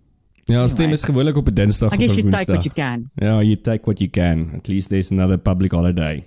[0.50, 0.94] Ja, stem Anyway.
[0.94, 2.64] is gewoonlik op 'n Dinsdag I of guess 'n you take what Woensdag.
[2.66, 3.10] you can.
[3.16, 4.52] Ja, you take what you can.
[4.56, 6.26] At least there's another public holiday.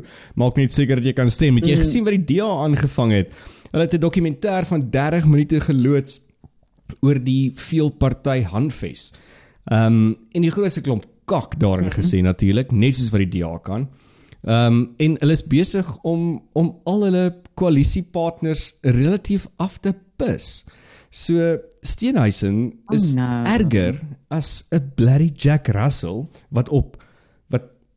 [0.00, 0.34] Woohoo.
[0.34, 1.54] Maak net seker dat jy kan stem.
[1.56, 1.78] Het jy Mm.
[1.84, 3.32] gesien wat die DA aangevang het?
[3.72, 6.20] Hulle het 'n dokumentêr van 30 minute geloods
[7.02, 9.12] oor die veelparty Hanfes.
[9.66, 13.58] Ehm um, en die grootste klomp kak daarin gesê natuurlik, net soos wat die DA
[13.58, 13.88] kan.
[14.44, 20.64] Ehm um, en hulle is besig om om al hulle koalisiepartners relatief af te pis.
[21.10, 23.44] So Steenhuisen is Oh, no.
[23.44, 26.96] erger as 'n bloody Jack Russell wat op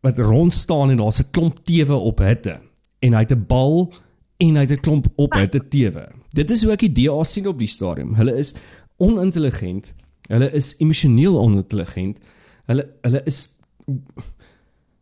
[0.01, 2.59] wat rond staan en daar's 'n klomp tewe op hitte
[2.99, 3.93] en hy het 'n bal
[4.37, 6.07] en hy het 'n klomp op hitte tewe.
[6.29, 8.13] Dit is hoe ek die DA sien op die stadium.
[8.15, 8.53] Hulle is
[8.97, 9.93] onintelligent.
[10.27, 12.17] Hulle is emosioneel onintelligent.
[12.65, 13.57] Hulle hulle is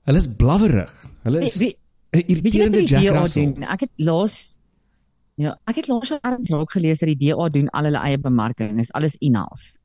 [0.03, 1.05] hulle is blawwerig.
[1.23, 1.75] Hulle is Wie-
[2.11, 3.53] wat irriterende Jack Russell.
[3.53, 3.63] doen?
[3.63, 4.57] Ek het laas
[5.37, 8.79] Ja, ek het laas eens raak gelees dat die DA doen al hulle eie bemarking,
[8.79, 9.77] is alles in-house.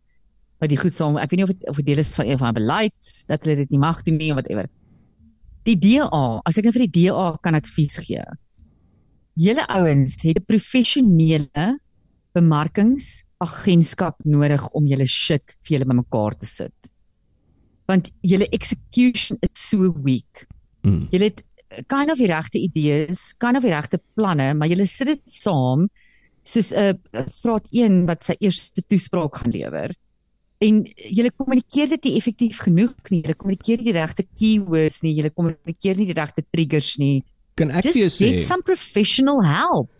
[0.62, 2.38] Wat die goed saam, ek weet nie of dit of dit deel is van een
[2.40, 4.70] van hulle beleid dat hulle dit nie mag doen nie of whatever.
[5.68, 8.24] Die DA, as ek net vir die DA kan advies gee.
[9.38, 11.78] Julle ouens het 'n professionele
[12.34, 16.90] bemarkingsagentskap nodig om julle shit vir julle bymekaar te sit.
[17.88, 20.46] Want julle execution is so weak.
[20.84, 21.08] Mm.
[21.10, 21.42] Julle het
[21.88, 25.88] kind of die regte idees, kind of die regte planne, maar julle sit dit saam
[26.42, 29.94] soos 'n uh, straat 1 wat sy eerste toespraak gaan lewer.
[30.62, 33.22] En julle kommunikeer dit nie effektief genoeg nie.
[33.24, 35.14] Julle kommunikeer nie die regte keywords nie.
[35.16, 37.24] Julle kommunikeer nie die regte triggers nie.
[37.58, 38.28] Kan ek vir jou Just sê?
[38.36, 39.90] get some professional help.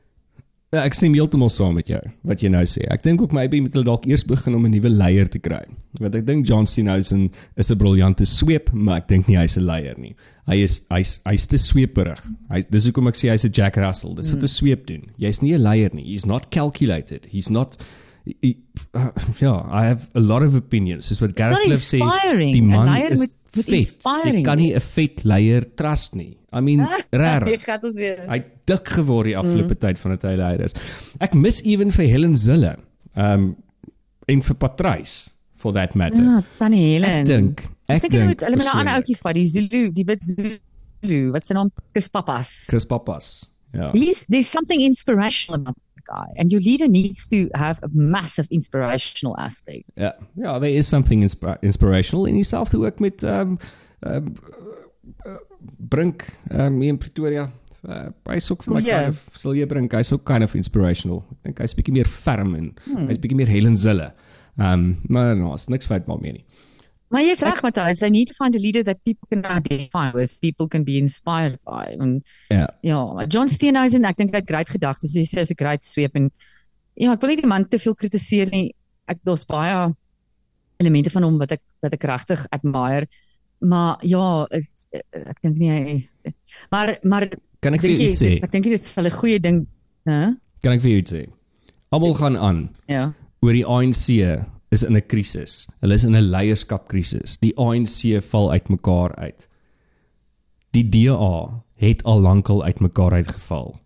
[0.73, 2.87] Ja, ek stem heeltemal saam met jou wat jy nou sê.
[2.89, 5.61] Ek dink ook maybe moet hulle dalk eers begin om 'n nuwe leier te kry.
[6.01, 9.67] Want ek dink John Steenhuisen is 'n briljante sweep, maar ek dink nie hy's 'n
[9.67, 10.15] leier nie.
[10.47, 12.23] Hy is hy's hy's te sweeperig.
[12.51, 14.15] Hy dis hoekom ek sê hy's 'n Jack Russell.
[14.15, 15.03] Dis wat 'n sweep doen.
[15.19, 16.05] Jy's nie 'n leier nie.
[16.05, 17.27] He's not calculated.
[17.31, 17.77] He's not
[18.25, 21.09] ja, I have a lot of opinions.
[21.09, 22.01] Dis wat Gareth Cliff sê.
[22.39, 24.07] Die man is moet- moet vet.
[24.25, 26.39] Jy kan nie 'n vet leier trust nie.
[26.53, 27.65] I mean, regtig.
[27.65, 28.25] gaat ons weer.
[28.29, 29.81] Hy dik geword die afgelope mm.
[29.81, 30.75] tyd van dit hy leier is.
[31.21, 32.77] Ek mis ewen vir Helen Zille.
[33.17, 33.55] Um
[34.31, 36.23] en vir Patrice for that matter.
[36.23, 37.23] Ja, Tannie Helen.
[37.23, 40.05] ek dink ek dink hulle moet hulle moet 'n ander ouetjie vat, die Zulu, die
[40.05, 42.67] wit Zulu, wat sy naam is Papas.
[42.71, 43.49] Chris Papas.
[43.73, 43.91] Ja.
[43.93, 45.77] He's there's something inspirational about
[46.07, 49.85] guy, and your leader needs to have a massive inspirational aspect.
[49.97, 53.59] Yeah, yeah, there is something inspi inspirational in yourself to work met um
[54.03, 54.35] um
[55.27, 55.37] uh,
[55.79, 57.53] Brink um in Pretoria.
[57.83, 60.55] Uh, hy's ook vir my O, kind of sal jy Brink, hy's ook kind of
[60.55, 61.25] inspirational.
[61.39, 63.09] Ek dink hy's bietjie meer ferm en hmm.
[63.11, 64.13] hy's bietjie meer Helen Zille.
[64.59, 66.45] Um maar nou, is niks fout daarmee nie.
[67.13, 70.39] Maar jy's reg, Matthys, they need to find a leader that people can identify with,
[70.41, 71.93] people can be inspired by.
[72.01, 72.67] En Ja.
[72.81, 76.17] ja, John Steenhuisen, ek dink hy het great gedagtes, jy sê, hy's 'n great sweep
[76.17, 76.31] en
[76.97, 78.73] ja, ek wil nie die man te veel kritiseer nie.
[79.09, 79.93] Ek daar's baie
[80.81, 83.07] elemente van hom wat ek wat ek regtig admire.
[83.61, 84.65] Maar ja, ek,
[85.13, 86.35] ek dink nie hy
[86.73, 87.29] maar maar
[87.61, 88.43] Kan ek vir jou sê?
[88.43, 89.67] ek dink dit sal 'n goeie ding,
[90.07, 90.33] hè?
[90.63, 91.27] Kan ek vir jou sê?
[91.93, 93.13] Almal gaan aan Ja.
[93.43, 94.09] oor die ANC
[94.73, 95.69] is in 'n krisis.
[95.81, 97.39] Hulle is in 'n leierskapkrisis.
[97.39, 99.49] Die ANC val uitmekaar uit.
[100.71, 103.81] Die DA het al lankal uitmekaar uitgeval.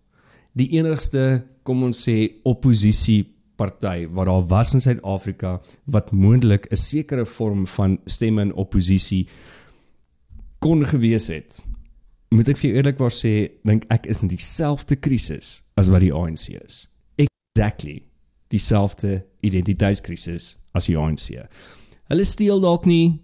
[0.53, 7.25] Die enigste, kom ons sê, oppositieparty wat daar was in Suid-Afrika wat moontlik 'n sekere
[7.25, 9.27] vorm van stemme in oppositie
[10.59, 11.65] kon gewees het.
[12.29, 16.49] Moet ek vir eerlikwaar sê, dink ek is in dieselfde krisis as wat die ANC
[16.49, 16.87] is.
[17.15, 18.07] Exactly
[18.47, 21.33] dieselfde identiteitskrisis as die ANC.
[22.11, 23.17] Hulle steel dalk nie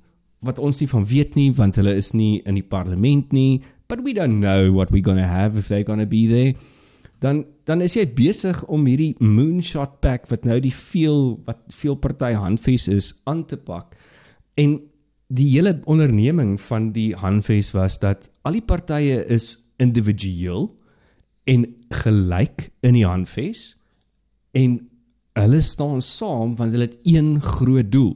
[0.43, 4.03] wat ons nie van weet nie want hulle is nie in die parlement nie, but
[4.03, 6.55] we don't know what we're going to have if they're going to be there.
[7.23, 11.95] Dan dan is jy besig om hierdie moonshot pack wat nou die veel wat veel
[11.95, 13.95] party handves is aan te pak.
[14.59, 14.81] En
[15.33, 20.67] die hele onderneming van die handves was dat al die partye is individueel
[21.49, 21.65] en
[22.03, 23.73] gelyk in die handves
[24.51, 24.81] en
[25.39, 28.13] hulle staan saam want hulle het een groot doel.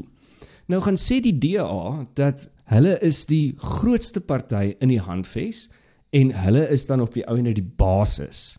[0.68, 5.68] Nou gaan sê die DA dat hulle is die grootste party in die handves
[6.16, 8.58] en hulle is dan op die ou en die basis.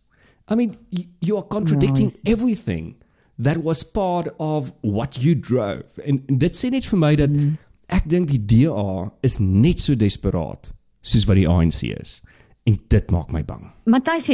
[0.49, 2.21] I mean you, you are contradicting Nice.
[2.25, 2.97] everything
[3.39, 5.85] that was part of what you drove.
[6.05, 7.57] En dit sê net vir my dat mm.
[7.95, 10.73] ek dink die DA is net so desperaat
[11.05, 12.19] soos wat die ANC is.
[12.69, 13.69] En dit maak my bang.
[13.89, 14.29] Matthys,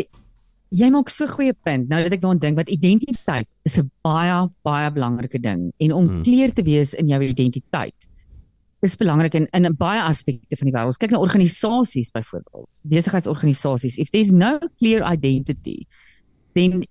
[0.71, 1.89] jy- maak so 'n goeie punt.
[1.89, 6.07] Nou dat ek daaraan dink wat identiteit is 'n baie baie belangrike ding en om
[6.07, 6.23] Hmm.
[6.23, 7.95] kleer te wees in jou identiteit
[8.83, 10.87] is belangrik in in baie aspekte van die wêreld.
[10.87, 13.97] Ons kyk na organisasies byvoorbeeld, besigheidsorganisasies.
[13.99, 15.87] If there's no clear identity,
[16.55, 16.85] then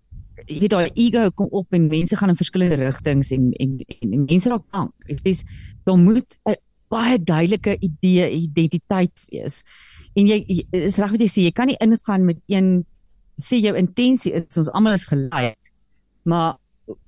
[0.47, 4.13] jy weet daai ego kom op en mense gaan in verskillende rigtings en en, en,
[4.13, 4.89] en mense raak bang.
[5.07, 5.43] If there's
[5.85, 6.55] daar moet 'n
[6.89, 9.63] baie duidelike idee identiteit wees.
[10.15, 12.85] En jy, jy is reg wat jy sê, jy kan nie ingaan met een
[13.41, 15.59] sê jou intensie is ons almal is gelyk.
[16.29, 16.55] Maar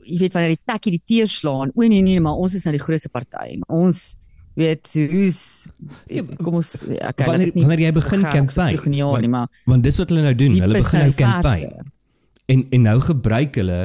[0.08, 2.74] jy weet wanneer die tekkie die teer slaan, o nee nee, maar ons is nou
[2.76, 3.60] die grootste party.
[3.68, 4.16] Ons
[4.56, 5.42] weet hoe's
[6.40, 10.00] kom ons ja, okay, wanneer wanneer jy begin campaign want, jaar, nie, maar want dis
[10.00, 11.86] wat hulle nou doen hulle begin nou verste.
[12.54, 13.80] en en nou gebruik hulle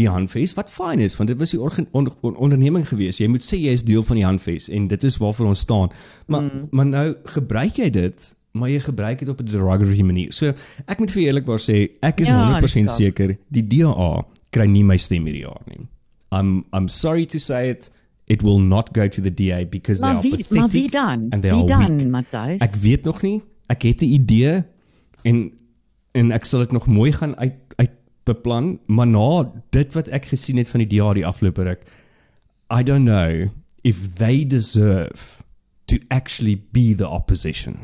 [0.00, 3.28] die handves wat fyn is want dit was die organ, on, on, onderneming gewees jy
[3.30, 5.92] moet sê jy is deel van die handves en dit is waarvoor ons staan
[6.26, 6.64] maar mm.
[6.72, 10.52] maar nou gebruik jy dit maar jy gebruik dit op 'n derogatory manier so
[10.86, 12.88] ek moet vir eerlikwaar sê ek is Ja, 100% dis klaar.
[12.96, 15.86] seker die DA kry nie my stem hierdie jaar nie
[16.32, 17.90] I'm I'm sorry to say it
[18.26, 20.90] it will not go to the DA because they maar are wie pathetic maar wie
[20.90, 22.10] dan and they wie are dan.
[22.10, 23.42] Matthys Ek weet nog nie.
[23.68, 24.64] Ek het 'n idee
[25.24, 25.52] en
[26.12, 27.90] en ek sal dit nog mooi gaan uit uit
[28.24, 31.82] beplan, maar na dit wat ek gesien het van die DA die afgelope ruk,
[32.70, 33.48] I don't know
[33.82, 35.42] if they deserve
[35.86, 37.76] to actually be the opposition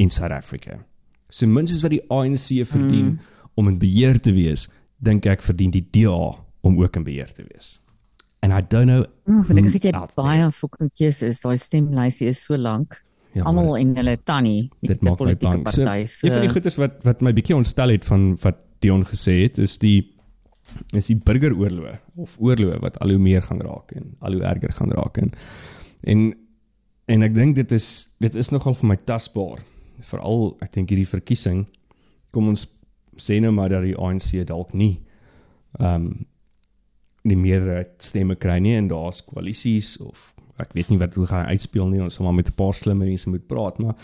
[0.00, 0.80] in South Africa.
[1.28, 3.18] So minstens wat die ANC verdien mm.
[3.60, 4.66] om in beheer te wees,
[4.98, 6.32] dink ek verdien die DA
[6.66, 7.76] om ook in beheer te wees.
[8.40, 9.04] And I don't know.
[9.28, 12.98] Ek who het jy baie fucking keuses daai stemlysie is so lank
[13.30, 15.66] Ja, almal en hulle tannie die dit maak my politieke bang.
[15.70, 19.04] So, party een van die goedes wat wat my bietjie ontstel het van wat Dion
[19.06, 20.00] gesê het, is die
[20.96, 24.74] is die burgeroorlog of oorlog wat al hoe meer gaan raak en al hoe erger
[24.78, 25.34] gaan raak en
[26.10, 26.24] en
[27.10, 27.86] en ek dink dit is
[28.22, 29.62] dit is nogal vir my tasbaar.
[30.00, 31.66] Veral ek dink hierdie verkiesing
[32.30, 32.66] kom ons
[33.20, 34.96] sê nou maar dat die ANC dalk nie
[35.78, 36.26] ehm um,
[37.20, 41.50] die meerderheid stemme kry nie en daar's koalisies of ek weet nie wat hoe gaan
[41.52, 43.96] uitspeel nie ons sal maar met 'n paar slimme mense moet praat maar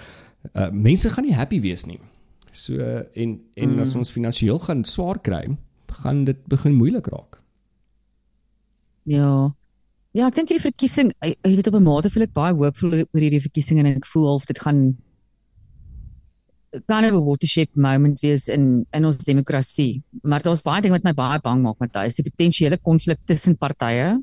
[0.55, 1.99] uh, mense gaan nie happy wees nie.
[2.53, 3.83] So uh, en en mm.
[3.85, 5.45] as ons finansiëel gaan swaar kry,
[6.03, 7.41] gaan dit begin moeilik raak.
[9.03, 9.55] Ja.
[10.17, 13.23] Ja, ek dink hierdie verkiesing, jy weet op 'n mate voel ek baie hoopvol oor
[13.23, 14.97] hierdie verkiesing en ek voel of dit gaan
[16.89, 20.03] kind of a watershed moment wees in in ons demokrasie.
[20.23, 24.17] Maar daar's baie dinge wat my baie bang maak, Matthys, die potensiële konflik tussen partye.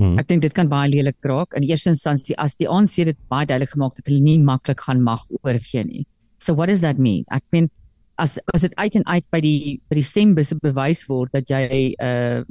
[0.00, 0.16] Mm.
[0.20, 1.54] Ek dink dit kan baie lelik raak.
[1.58, 5.02] In eerste instansie as die ANC dit baie duidelik gemaak dat hulle nie maklik gaan
[5.04, 6.06] mag oorgee nie.
[6.40, 7.24] So what does that mean?
[7.30, 7.70] Ek meen
[8.20, 11.94] as as dit uit en uit by die by die stembusse bewys word dat jy
[11.98, 12.42] uh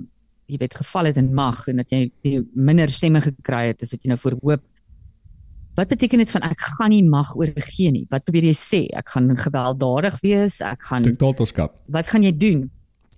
[0.52, 4.04] jy weet geval het in mag en dat jy minder stemme gekry het as wat
[4.04, 4.64] jy nou voorhoop.
[5.76, 8.04] Wat beteken dit van ek gaan nie mag oorgee nie?
[8.12, 8.82] Wat probeer jy sê?
[8.98, 11.78] Ek gaan gewelddadig wees, ek gaan Diktatorskap.
[11.88, 12.70] wat gaan jy doen?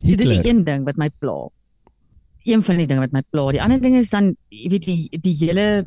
[0.04, 0.43] So dis Hitler.
[0.43, 1.47] die een ding wat my pla.
[2.45, 3.51] Een van die dinge wat my pla.
[3.56, 5.86] Die ander ding is dan jy weet die die hele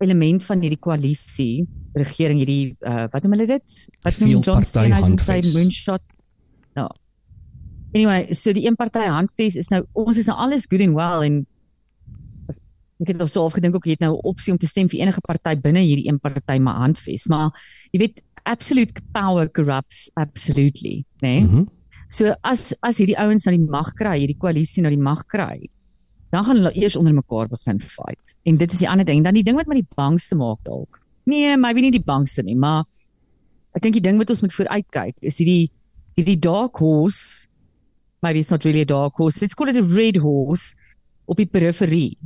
[0.00, 1.66] element van hierdie koalisie
[1.98, 3.76] regering hierdie uh, wat noem hulle dit?
[4.04, 6.02] Wat noem John Veelparty Steenhuisen sy moonshot?
[6.78, 6.88] Ja.
[7.94, 11.24] Anyway, so die een party handves is nou ons is nou alles good and well
[11.26, 11.44] en
[12.98, 15.20] ek het also afgedink ook jy het nou 'n opsie om te stem vir enige
[15.20, 17.50] party binne hierdie een party maar handves, maar
[17.92, 21.28] jy weet absolute power corrupts absolutely, né?
[21.28, 21.40] Nee?
[21.44, 21.66] Mhm.
[22.08, 25.68] So as as hierdie ouens nou die mag kry, hierdie koalisie nou die mag kry,
[26.32, 28.34] dan gaan hulle eers onder mekaar begin fight.
[28.44, 29.22] En dit is die ander ding.
[29.24, 31.00] Dan die ding wat my die bangste maak dalk.
[31.28, 32.86] Nee, maybe nie die bangste nie, maar
[33.76, 35.68] ek dink die ding wat ons moet vooruitkyk is hierdie
[36.16, 37.46] hierdie dark horse.
[38.24, 39.42] Maybe it's not really a dark horse.
[39.42, 40.74] Let's call it a red horse
[41.28, 42.16] op die periferie.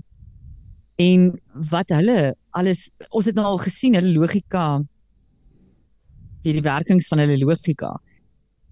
[1.01, 1.31] En
[1.71, 4.83] wat hulle alles ons het nou al gesien hulle logika
[6.43, 7.95] die, die werkings van hulle logika.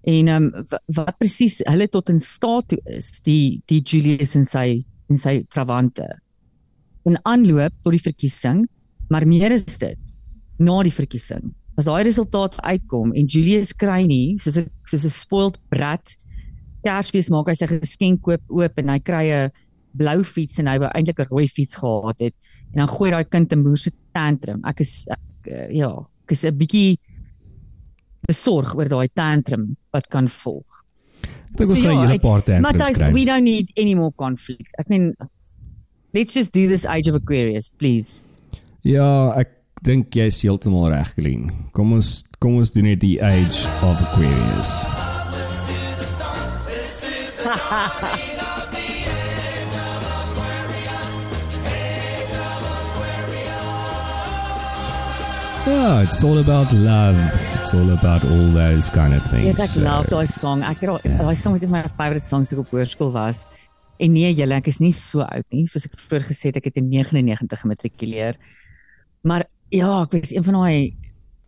[0.09, 0.65] En ehm um,
[0.97, 5.41] wat presies hulle tot in staat toe is, die die Julius en sy en sy
[5.53, 6.07] trawante.
[7.05, 8.65] In aanloop tot die verkiesing,
[9.09, 10.15] maar meer is dit
[10.61, 11.51] na die verkiesing.
[11.77, 16.15] As daai resultate uitkom en Julius kry nie soos 'n soos 'n spoiled brat
[16.85, 19.51] Kersfees maak hy sy geskenk koop oop en hy kry 'n
[19.97, 22.33] blou fiets en hy wou eintlik 'n rooi fiets gehad het
[22.73, 24.61] en dan gooi daai kind 'n moerse tantrum.
[24.65, 25.89] Ek is ek, eh, ja,
[26.25, 26.97] ek is 'n bietjie
[28.27, 30.65] besorg oor daai tantrum wat kan volg.
[31.51, 33.11] Ek dink ons gaan 'n hele ek- paar tantrums Matthys, kry.
[33.13, 34.71] we don't need any more conflict.
[34.79, 35.15] I mean,
[36.13, 38.21] let's just do this age of Aquarius, please.
[38.83, 39.49] Ja, ek
[39.83, 41.51] dink jy is heeltemal reg, Glen.
[41.73, 44.85] Kom ons kom ons doen net die age of Aquarius.
[55.67, 57.17] Yeah, it's all about love.
[57.53, 59.45] It's all about all those kind of things.
[59.45, 60.63] Yes, ek So, love daai song.
[60.65, 63.11] Ek het daai daai song was een van my favorite songs toe ek op hoërskool
[63.13, 63.43] was.
[64.01, 66.71] En nee, julle, ek is nie so oud nie, soos ek vroeër gesê het, ek
[66.71, 68.41] het in 99 gematrikuleer.
[69.21, 70.97] Maar ja, ek was een van daai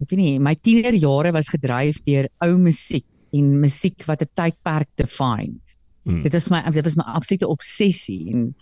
[0.03, 4.89] ek weet nie, my tienerjare was gedryf deur ou musiek en musiek wat 'n tydperk
[4.93, 5.57] define.
[6.05, 6.22] Mm.
[6.22, 8.53] Dit is my dit was my absolute obsessie en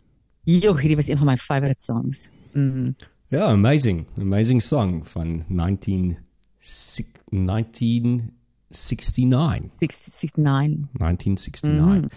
[0.47, 2.29] joh, hierdie was een van my favorite songs.
[2.55, 2.95] Mm.
[3.31, 4.05] Ja, amazing.
[4.19, 6.17] Amazing song van 19
[7.29, 9.79] 1969.
[9.79, 10.87] 69.
[10.91, 11.99] 1969.
[11.99, 12.07] Mhm.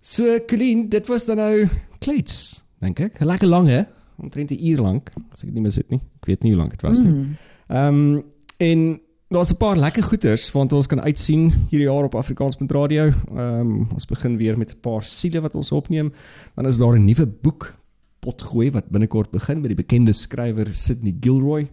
[0.00, 3.20] So, Colleen, dit was dan nou klets, dink ek.
[3.20, 3.82] Lekker lang hè.
[4.16, 6.00] omtrent 'n uur lank, as ek dit nie mis het nie.
[6.20, 7.26] Ek weet nie hoe lank dit was nie.
[7.66, 8.22] Ehm um,
[8.56, 13.04] en daar's 'n paar lekker goeters want ons kan uitsien hierdie jaar op Afrikaans.radio.
[13.06, 16.12] Ehm um, ons begin weer met 'n paar siele wat ons opneem.
[16.54, 17.79] Dan is daar 'n nuwe boek
[18.20, 21.68] potgooi wat binnekort begin met die bekende skrywer Sydney Gilroy.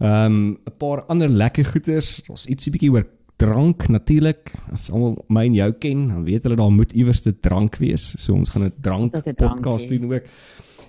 [0.00, 2.22] Ehm um, 'n paar ander lekker goeters.
[2.28, 4.52] Ons ietsie bietjie oor drank natuurlik.
[4.72, 8.14] As almal my en jou ken, dan weet hulle daar moet iewers te drank wees.
[8.18, 10.24] So ons gaan 'n drank 'n podcast doen ook.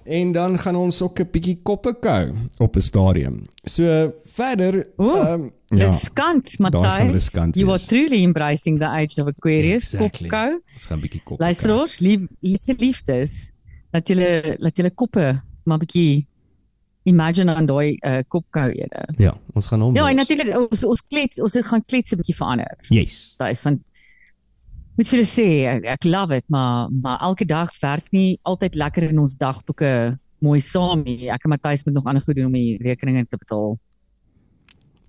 [0.03, 3.41] En dan gaan ons ook 'n bietjie koppe kou op 'n stadium.
[3.63, 7.31] So verder ehm ja, Riskant, Matthys.
[7.33, 7.85] You are wees.
[7.85, 9.93] truly embracing the age of Aquarius.
[9.93, 10.27] Exactly.
[10.29, 10.61] Kopkou.
[10.73, 11.43] ons gaan 'n bietjie koppe.
[11.43, 11.45] kou.
[11.45, 13.51] Luisteraars, lief, liefde liefdes.
[13.93, 15.27] Laat julle laat julle koppe
[15.63, 16.25] maar bietjie
[17.07, 19.05] imagine aan daai uh, kopkou ene.
[19.19, 19.95] Ja, ons gaan hom.
[19.95, 22.77] Ja, en natuurlik ons ons klets, ons gaan klets 'n bietjie verander.
[22.89, 23.35] Yes.
[23.37, 23.79] Daar is van
[24.95, 28.75] moet vir julle sê, ek, ek love it, maar maar elke dag werk nie altyd
[28.75, 31.29] lekker in ons dagboeke mooi saam nie.
[31.31, 33.77] Ek en Matthys moet nog ander goed doen om die rekeninge te betaal.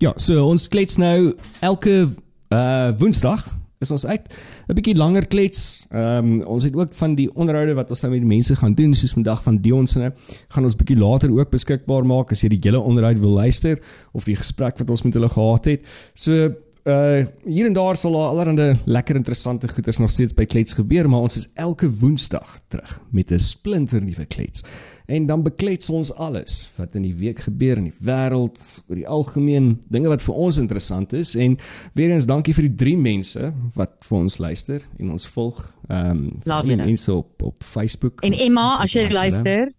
[0.03, 2.09] Ja, so ons klets nou elke
[2.51, 3.45] uh Woensdag
[3.79, 4.35] is ons uit
[4.67, 5.87] 'n bietjie langer klets.
[5.89, 8.73] Ehm um, ons het ook van die onderhoude wat ons nou met die mense gaan
[8.73, 10.13] doen, soos vandag van Dion se
[10.47, 13.79] gaan ons bietjie later ook beskikbaar maak as jy die hele onderhoud wil luister
[14.13, 15.87] of die gesprek wat ons met hulle gehad het.
[16.13, 16.53] So
[16.85, 21.09] uh hier en daar sal daar allerlei lekker interessante goeders nog steeds by Klets gebeur,
[21.09, 24.61] maar ons is elke Woensdag terug met 'n splinter nuwe Klets.
[25.05, 28.57] En dan beklets ons alles wat in die week gebeur in die wêreld,
[28.89, 31.57] oor die algemeen, dinge wat vir ons interessant is en
[31.93, 35.61] weer eens dankie vir die drie mense wat vir ons luister en ons volg.
[35.89, 38.21] Ehm um, mense op op Facebook.
[38.25, 39.69] En Emma, as jy luister,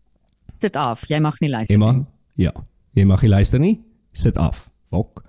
[0.53, 1.09] sit af.
[1.09, 1.75] Jy mag nie luister.
[1.75, 2.07] Emma, nie.
[2.47, 2.53] ja.
[2.95, 3.81] Jy mag nie luister nie.
[4.13, 4.69] Sit af.
[4.91, 5.25] Fok.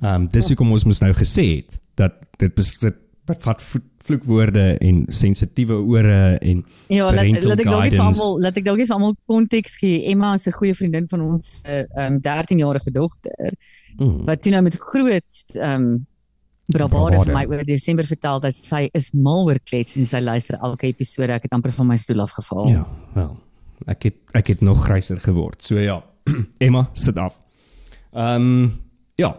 [0.00, 2.94] Ehm um, dis hoekom ons mos nou gesê het dat dit dit
[3.26, 8.40] bevat vlo- vloekwoorde en sensitiewe ore en Ja, laat laat ek dalk nie vir almal
[8.40, 10.04] laat ek dalk nie vir almal konteks gee.
[10.10, 13.54] Emma is 'n goeie vriendin van ons uh, um 13-jarige dogter
[13.98, 14.24] Mm.
[14.24, 16.06] wat toe nou met groot um
[16.72, 20.56] bravade vir my oor Desember vertel dat sy is mal oor klets en sy luister
[20.62, 21.32] elke episode.
[21.32, 22.68] Ek het amper van my stoel afgeval.
[22.70, 23.36] Ja, wel.
[23.86, 25.62] Ek het ek het nog gryser geword.
[25.62, 26.02] So ja.
[26.66, 27.38] Emma, sit af.
[28.12, 28.72] Ehm um,
[29.20, 29.36] ja.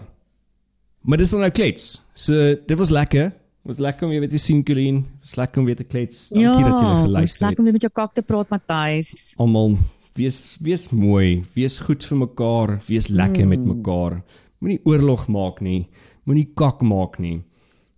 [1.01, 2.01] Maar dis nou klets.
[2.13, 3.31] So dit was lekker.
[3.63, 5.05] Was lekker om jou weer te sien, Colleen.
[5.21, 6.27] Was lekker om weer te klets.
[6.33, 7.81] Dankie ja, dat jy geluister lekker om weer het.
[7.81, 9.33] met jou kak te praat, Matthys.
[9.39, 9.77] Almal
[10.17, 13.53] wees wees mooi, wees goed vir mekaar, wees lekker mm.
[13.55, 14.19] met mekaar.
[14.59, 15.87] Moenie oorlog maak nie.
[16.27, 17.39] Moenie kak maak nie.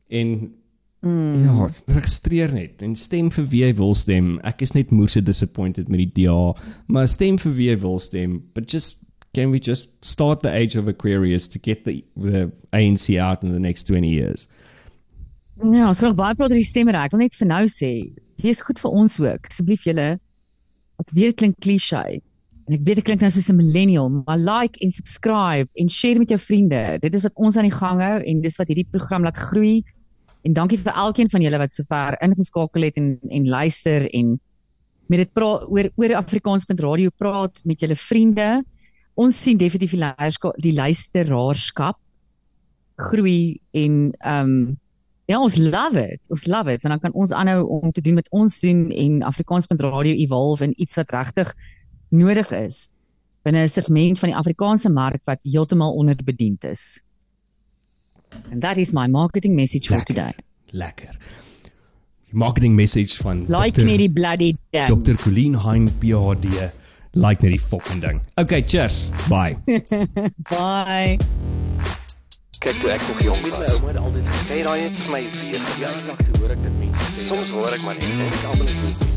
[0.10, 0.54] En
[1.06, 1.44] Mm.
[1.44, 4.40] Ja, registreer net en stem vir wie jy wil stem.
[4.42, 6.56] Ek is net moerse disappointed met die DA,
[6.90, 8.40] maar stem vir wie jy wil stem.
[8.58, 9.04] But just
[9.38, 13.54] can we just start the age of Aquarius to get the the ANC out in
[13.54, 14.48] the next 20 years?
[15.56, 17.08] Ja, ons gaan baie praat oor die stemmereg.
[17.08, 17.92] Ek wil net vir nou sê,
[18.44, 19.48] wees goed vir ons ook.
[19.48, 20.08] Asseblief julle.
[21.00, 22.02] Ek weet dit klink cliché.
[22.68, 26.20] En ek weet dit klink nou soos 'n millennial, maar like en subscribe en share
[26.20, 27.00] met jou vriende.
[27.00, 29.84] Dit is wat ons aan die gang hou en dis wat hierdie program laat groei.
[30.44, 34.40] En dankie vir elkeen van julle wat sover ingeskakel het en en luister en
[35.08, 38.64] met dit praat oor oor Afrikaans.radio praat met julle vriende.
[39.16, 41.96] Ons sien definitief die leierskap, die luisteraarskap
[42.98, 44.78] groei en ehm um,
[45.26, 46.20] Ja, ons love it.
[46.30, 49.22] Ons love it want dan kan ons aanhou om te doen met ons doen en
[49.22, 51.54] Afrikaans.radio evolve in iets wat regtig
[52.10, 52.90] nodig is
[53.46, 57.02] binne 'n segment van die Afrikaanse mark wat heeltemal onderbediend is.
[58.52, 60.14] And that is my marketing message for Lekker.
[60.16, 60.34] today.
[60.66, 61.18] Lekker.
[62.32, 64.88] Marketing message van Like net die bloody ding.
[64.88, 65.16] Dr.
[65.16, 66.72] Colleen Hein PhD.
[67.12, 68.22] Like net die fucking ding.
[68.36, 69.10] Okay, cheers.
[69.30, 69.58] Bye.
[70.50, 71.18] Bye.
[72.66, 73.58] Kyk toe ek nog jong was.
[73.58, 76.80] My ouma het altyd gesê daai het vir my weer verjaardag toe hoor ek dit
[76.82, 77.28] mense sê.
[77.28, 79.15] Soms hoor ek maar net en ek almal net